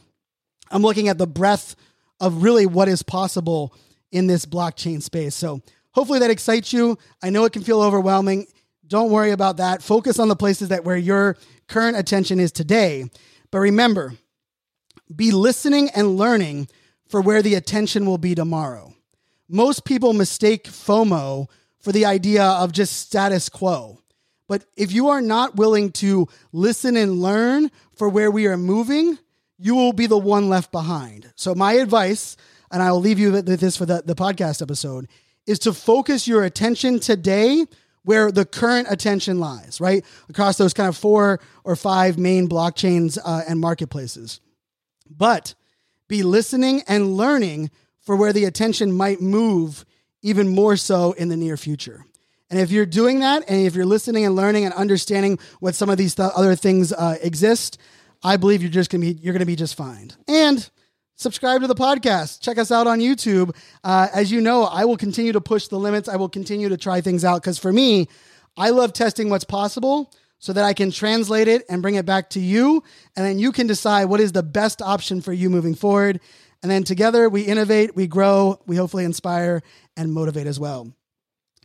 I'm 0.69 0.83
looking 0.83 1.07
at 1.07 1.17
the 1.17 1.27
breadth 1.27 1.75
of 2.19 2.43
really 2.43 2.67
what 2.67 2.87
is 2.87 3.01
possible 3.01 3.75
in 4.11 4.27
this 4.27 4.45
blockchain 4.45 5.01
space. 5.01 5.33
So 5.33 5.61
hopefully 5.91 6.19
that 6.19 6.29
excites 6.29 6.71
you. 6.73 6.99
I 7.23 7.31
know 7.31 7.43
it 7.45 7.53
can 7.53 7.63
feel 7.63 7.81
overwhelming. 7.81 8.45
Don't 8.85 9.09
worry 9.09 9.31
about 9.31 9.57
that. 9.57 9.81
Focus 9.81 10.19
on 10.19 10.27
the 10.27 10.35
places 10.35 10.69
that 10.69 10.83
where 10.83 10.97
your 10.97 11.37
current 11.67 11.97
attention 11.97 12.39
is 12.39 12.51
today 12.51 13.09
but 13.53 13.59
remember, 13.59 14.15
be 15.15 15.29
listening 15.29 15.87
and 15.91 16.17
learning 16.17 16.67
for 17.07 17.21
where 17.21 17.43
the 17.43 17.53
attention 17.53 18.03
will 18.03 18.17
be 18.17 18.33
tomorrow. 18.33 18.95
Most 19.47 19.85
people 19.85 20.11
mistake 20.13 20.63
FOMO 20.63 21.47
for 21.79 21.91
the 21.91 22.03
idea 22.03 22.43
of 22.43 22.71
just 22.71 22.97
status 22.97 23.49
quo. 23.49 23.99
But 24.47 24.65
if 24.75 24.91
you 24.91 25.09
are 25.09 25.21
not 25.21 25.55
willing 25.55 25.91
to 25.91 26.27
listen 26.51 26.97
and 26.97 27.21
learn 27.21 27.69
for 27.95 28.09
where 28.09 28.31
we 28.31 28.47
are 28.47 28.57
moving, 28.57 29.19
you 29.59 29.75
will 29.75 29.93
be 29.93 30.07
the 30.07 30.17
one 30.17 30.49
left 30.49 30.71
behind. 30.71 31.31
So, 31.35 31.53
my 31.53 31.73
advice, 31.73 32.35
and 32.71 32.81
I 32.81 32.91
will 32.91 33.01
leave 33.01 33.19
you 33.19 33.33
with 33.33 33.45
this 33.45 33.77
for 33.77 33.85
the, 33.85 34.01
the 34.03 34.15
podcast 34.15 34.63
episode, 34.63 35.07
is 35.45 35.59
to 35.59 35.73
focus 35.73 36.27
your 36.27 36.43
attention 36.43 36.99
today 36.99 37.67
where 38.03 38.31
the 38.31 38.45
current 38.45 38.87
attention 38.89 39.39
lies, 39.39 39.79
right? 39.79 40.05
Across 40.29 40.57
those 40.57 40.73
kind 40.73 40.89
of 40.89 40.97
four 40.97 41.39
or 41.63 41.75
five 41.75 42.17
main 42.17 42.47
blockchains 42.47 43.17
uh, 43.23 43.41
and 43.47 43.59
marketplaces. 43.59 44.41
But 45.09 45.55
be 46.07 46.23
listening 46.23 46.81
and 46.87 47.15
learning 47.15 47.71
for 48.01 48.15
where 48.15 48.33
the 48.33 48.45
attention 48.45 48.91
might 48.91 49.21
move 49.21 49.85
even 50.21 50.49
more 50.49 50.75
so 50.75 51.13
in 51.13 51.29
the 51.29 51.37
near 51.37 51.57
future. 51.57 52.05
And 52.49 52.59
if 52.59 52.71
you're 52.71 52.85
doing 52.85 53.21
that, 53.21 53.43
and 53.47 53.65
if 53.65 53.73
you're 53.73 53.85
listening 53.85 54.25
and 54.25 54.35
learning 54.35 54.65
and 54.65 54.73
understanding 54.73 55.39
what 55.59 55.75
some 55.75 55.89
of 55.89 55.97
these 55.97 56.15
th- 56.15 56.31
other 56.35 56.55
things 56.55 56.93
uh, 56.93 57.17
exist, 57.21 57.79
I 58.23 58.37
believe 58.37 58.61
you're 58.61 58.71
just 58.71 58.91
gonna 58.91 59.01
be 59.01 59.13
you're 59.13 59.33
gonna 59.33 59.45
be 59.45 59.55
just 59.55 59.75
fine. 59.75 60.11
And 60.27 60.69
subscribe 61.23 61.61
to 61.61 61.67
the 61.67 61.73
podcast. 61.73 62.41
Check 62.41 62.57
us 62.57 62.69
out 62.69 62.85
on 62.85 62.99
YouTube. 62.99 63.55
Uh, 63.83 64.09
as 64.13 64.31
you 64.31 64.41
know, 64.41 64.65
I 64.65 64.85
will 64.85 64.97
continue 64.97 65.31
to 65.31 65.41
push 65.41 65.69
the 65.69 65.79
limits. 65.79 66.07
I 66.07 66.17
will 66.17 66.29
continue 66.29 66.69
to 66.69 66.77
try 66.77 67.01
things 67.01 67.25
out 67.25 67.41
because 67.41 67.57
for 67.57 67.71
me, 67.71 68.07
I 68.57 68.69
love 68.69 68.93
testing 68.93 69.29
what's 69.29 69.45
possible 69.45 70.11
so 70.37 70.51
that 70.53 70.65
I 70.65 70.73
can 70.73 70.91
translate 70.91 71.47
it 71.47 71.63
and 71.69 71.81
bring 71.81 71.95
it 71.95 72.05
back 72.05 72.29
to 72.31 72.39
you. 72.41 72.83
And 73.15 73.25
then 73.25 73.39
you 73.39 73.53
can 73.53 73.65
decide 73.65 74.05
what 74.05 74.19
is 74.19 74.33
the 74.33 74.43
best 74.43 74.81
option 74.81 75.21
for 75.21 75.31
you 75.31 75.49
moving 75.49 75.73
forward. 75.73 76.19
And 76.61 76.69
then 76.69 76.83
together 76.83 77.29
we 77.29 77.43
innovate, 77.43 77.95
we 77.95 78.05
grow, 78.05 78.59
we 78.67 78.75
hopefully 78.75 79.05
inspire 79.05 79.61
and 79.95 80.11
motivate 80.11 80.47
as 80.47 80.59
well. 80.59 80.93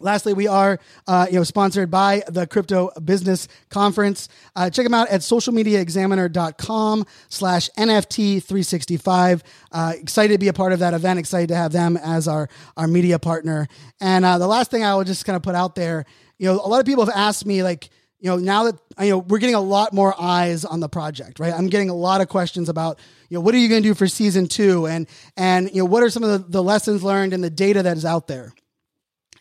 Lastly, 0.00 0.32
we 0.32 0.46
are 0.46 0.78
uh, 1.06 1.26
you 1.28 1.36
know 1.36 1.44
sponsored 1.44 1.90
by 1.90 2.22
the 2.28 2.46
Crypto 2.46 2.90
Business 3.04 3.48
Conference. 3.68 4.28
Uh, 4.54 4.70
check 4.70 4.84
them 4.84 4.94
out 4.94 5.08
at 5.08 5.20
socialmediaexaminer.com 5.20 7.06
slash 7.28 7.70
NFT365. 7.78 9.42
Uh, 9.72 9.92
excited 9.96 10.34
to 10.34 10.38
be 10.38 10.48
a 10.48 10.52
part 10.52 10.72
of 10.72 10.78
that 10.80 10.94
event. 10.94 11.18
Excited 11.18 11.48
to 11.48 11.56
have 11.56 11.72
them 11.72 11.96
as 11.96 12.28
our, 12.28 12.48
our 12.76 12.86
media 12.86 13.18
partner. 13.18 13.68
And 14.00 14.24
uh, 14.24 14.38
the 14.38 14.46
last 14.46 14.70
thing 14.70 14.84
I 14.84 14.94
will 14.94 15.04
just 15.04 15.24
kind 15.24 15.36
of 15.36 15.42
put 15.42 15.54
out 15.54 15.74
there, 15.74 16.04
you 16.38 16.46
know, 16.46 16.54
a 16.54 16.68
lot 16.68 16.80
of 16.80 16.86
people 16.86 17.04
have 17.04 17.14
asked 17.14 17.44
me 17.44 17.62
like, 17.62 17.90
you 18.20 18.28
know, 18.28 18.36
now 18.36 18.64
that 18.64 18.74
you 19.00 19.10
know 19.10 19.18
we're 19.18 19.38
getting 19.38 19.54
a 19.54 19.60
lot 19.60 19.92
more 19.92 20.12
eyes 20.20 20.64
on 20.64 20.80
the 20.80 20.88
project, 20.88 21.38
right? 21.38 21.52
I'm 21.52 21.68
getting 21.68 21.88
a 21.88 21.94
lot 21.94 22.20
of 22.20 22.28
questions 22.28 22.68
about, 22.68 22.98
you 23.28 23.36
know, 23.36 23.40
what 23.40 23.54
are 23.54 23.58
you 23.58 23.68
going 23.68 23.82
to 23.82 23.88
do 23.88 23.94
for 23.94 24.08
season 24.08 24.48
two, 24.48 24.86
and 24.86 25.08
and 25.36 25.70
you 25.70 25.82
know, 25.82 25.84
what 25.84 26.02
are 26.02 26.10
some 26.10 26.24
of 26.24 26.30
the, 26.30 26.38
the 26.50 26.62
lessons 26.62 27.04
learned 27.04 27.32
and 27.32 27.44
the 27.44 27.50
data 27.50 27.80
that 27.84 27.96
is 27.96 28.04
out 28.04 28.26
there 28.26 28.52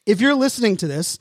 if 0.07 0.21
you're 0.21 0.35
listening 0.35 0.77
to 0.77 0.87
this 0.87 1.19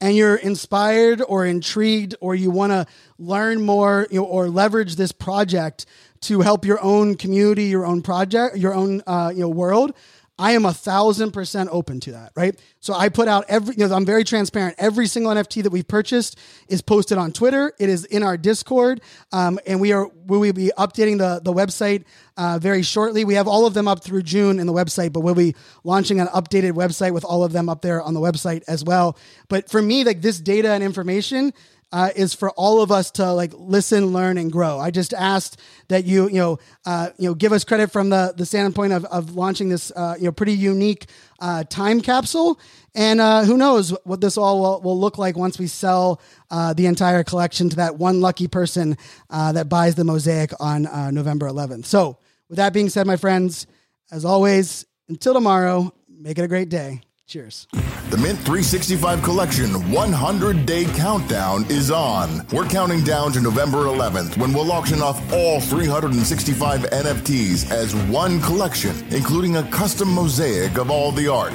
and 0.00 0.14
you're 0.14 0.36
inspired 0.36 1.22
or 1.26 1.46
intrigued 1.46 2.14
or 2.20 2.34
you 2.34 2.50
want 2.50 2.70
to 2.70 2.86
learn 3.18 3.62
more 3.62 4.06
you 4.10 4.20
know, 4.20 4.26
or 4.26 4.48
leverage 4.48 4.96
this 4.96 5.10
project 5.10 5.86
to 6.20 6.40
help 6.42 6.64
your 6.64 6.80
own 6.82 7.16
community, 7.16 7.64
your 7.64 7.86
own 7.86 8.02
project, 8.02 8.58
your 8.58 8.74
own 8.74 9.02
uh, 9.06 9.32
you 9.34 9.40
know 9.40 9.48
world, 9.48 9.96
I 10.38 10.52
am 10.52 10.66
a 10.66 10.72
thousand 10.72 11.32
percent 11.32 11.70
open 11.72 11.98
to 12.00 12.12
that, 12.12 12.32
right? 12.36 12.58
So 12.80 12.92
I 12.92 13.08
put 13.08 13.26
out 13.26 13.46
every, 13.48 13.74
you 13.76 13.88
know, 13.88 13.94
I'm 13.94 14.04
very 14.04 14.22
transparent. 14.22 14.74
Every 14.78 15.06
single 15.06 15.32
NFT 15.32 15.62
that 15.62 15.70
we've 15.70 15.88
purchased 15.88 16.38
is 16.68 16.82
posted 16.82 17.16
on 17.16 17.32
Twitter. 17.32 17.72
It 17.78 17.88
is 17.88 18.04
in 18.04 18.22
our 18.22 18.36
Discord, 18.36 19.00
um, 19.32 19.58
and 19.66 19.80
we 19.80 19.92
are 19.92 20.10
we 20.26 20.38
will 20.38 20.52
be 20.52 20.70
updating 20.76 21.16
the 21.18 21.40
the 21.42 21.54
website 21.54 22.04
uh, 22.36 22.58
very 22.58 22.82
shortly. 22.82 23.24
We 23.24 23.34
have 23.34 23.48
all 23.48 23.66
of 23.66 23.72
them 23.72 23.88
up 23.88 24.04
through 24.04 24.22
June 24.22 24.58
in 24.58 24.66
the 24.66 24.74
website, 24.74 25.12
but 25.12 25.20
we'll 25.20 25.34
be 25.34 25.54
launching 25.84 26.20
an 26.20 26.26
updated 26.28 26.72
website 26.72 27.14
with 27.14 27.24
all 27.24 27.42
of 27.42 27.52
them 27.52 27.70
up 27.70 27.80
there 27.80 28.02
on 28.02 28.12
the 28.12 28.20
website 28.20 28.62
as 28.68 28.84
well. 28.84 29.16
But 29.48 29.70
for 29.70 29.80
me, 29.80 30.04
like 30.04 30.20
this 30.20 30.38
data 30.38 30.70
and 30.70 30.84
information 30.84 31.54
uh, 31.92 32.10
is 32.16 32.34
for 32.34 32.50
all 32.50 32.82
of 32.82 32.90
us 32.90 33.10
to 33.12 33.32
like 33.32 33.52
listen, 33.54 34.06
learn, 34.08 34.38
and 34.38 34.50
grow. 34.50 34.78
I 34.78 34.90
just 34.90 35.14
asked 35.14 35.60
that 35.88 36.04
you 36.04 36.28
you 36.28 36.34
know 36.34 36.58
uh, 36.84 37.10
you 37.18 37.28
know 37.28 37.34
give 37.34 37.52
us 37.52 37.64
credit 37.64 37.90
from 37.90 38.10
the 38.10 38.34
the 38.36 38.46
standpoint 38.46 38.92
of, 38.92 39.04
of 39.06 39.34
launching 39.34 39.68
this 39.68 39.92
uh, 39.94 40.14
you 40.18 40.24
know 40.24 40.32
pretty 40.32 40.52
unique 40.52 41.06
uh, 41.40 41.64
time 41.64 42.00
capsule, 42.00 42.58
and 42.94 43.20
uh, 43.20 43.44
who 43.44 43.56
knows 43.56 43.90
what 44.04 44.20
this 44.20 44.36
all 44.36 44.60
will, 44.60 44.80
will 44.82 44.98
look 44.98 45.18
like 45.18 45.36
once 45.36 45.58
we 45.58 45.66
sell 45.66 46.20
uh, 46.50 46.72
the 46.72 46.86
entire 46.86 47.22
collection 47.22 47.68
to 47.70 47.76
that 47.76 47.96
one 47.96 48.20
lucky 48.20 48.48
person 48.48 48.96
that 49.30 49.68
buys 49.68 49.94
the 49.94 50.04
mosaic 50.04 50.52
on 50.60 50.82
November 51.14 51.48
11th. 51.48 51.84
So, 51.84 52.18
with 52.48 52.56
that 52.56 52.72
being 52.72 52.88
said, 52.88 53.06
my 53.06 53.16
friends, 53.16 53.66
as 54.10 54.24
always, 54.24 54.86
until 55.08 55.34
tomorrow, 55.34 55.92
make 56.08 56.38
it 56.38 56.42
a 56.42 56.48
great 56.48 56.68
day. 56.68 57.00
Cheers. 57.26 57.66
The 58.08 58.18
Mint 58.18 58.38
365 58.38 59.20
Collection 59.24 59.90
100 59.90 60.64
Day 60.64 60.84
Countdown 60.84 61.66
is 61.68 61.90
on. 61.90 62.46
We're 62.52 62.64
counting 62.64 63.02
down 63.02 63.32
to 63.32 63.40
November 63.40 63.78
11th 63.86 64.36
when 64.36 64.52
we'll 64.52 64.70
auction 64.70 65.02
off 65.02 65.20
all 65.32 65.60
365 65.60 66.82
NFTs 66.82 67.68
as 67.72 67.96
one 68.08 68.40
collection, 68.42 68.94
including 69.12 69.56
a 69.56 69.64
custom 69.70 70.08
mosaic 70.08 70.78
of 70.78 70.88
all 70.88 71.10
the 71.10 71.26
art. 71.26 71.52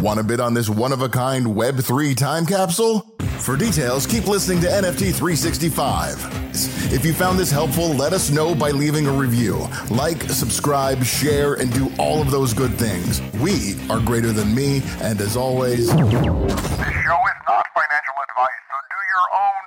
Want 0.00 0.16
to 0.16 0.24
bid 0.24 0.40
on 0.40 0.54
this 0.54 0.70
one 0.70 0.92
of 0.92 1.02
a 1.02 1.10
kind 1.10 1.44
Web3 1.44 2.16
time 2.16 2.46
capsule? 2.46 3.06
For 3.40 3.56
details, 3.56 4.06
keep 4.06 4.26
listening 4.26 4.60
to 4.60 4.66
NFT 4.66 5.14
365. 5.14 6.92
If 6.92 7.04
you 7.04 7.14
found 7.14 7.38
this 7.38 7.50
helpful, 7.50 7.88
let 7.94 8.12
us 8.12 8.30
know 8.30 8.54
by 8.54 8.70
leaving 8.70 9.06
a 9.06 9.12
review. 9.12 9.66
Like, 9.90 10.22
subscribe, 10.24 11.02
share, 11.04 11.54
and 11.54 11.72
do 11.72 11.90
all 11.98 12.20
of 12.20 12.30
those 12.30 12.52
good 12.52 12.72
things. 12.72 13.22
We 13.40 13.76
are 13.88 14.00
greater 14.00 14.32
than 14.32 14.54
me, 14.54 14.82
and 15.00 15.20
as 15.20 15.36
always, 15.36 15.86
This 15.86 15.96
show 15.96 16.04
is 16.04 17.38
not 17.48 17.64
financial 17.74 18.16
advice, 18.20 18.60
so 18.68 18.76
do 18.90 19.00
your 19.08 19.26
own 19.32 19.64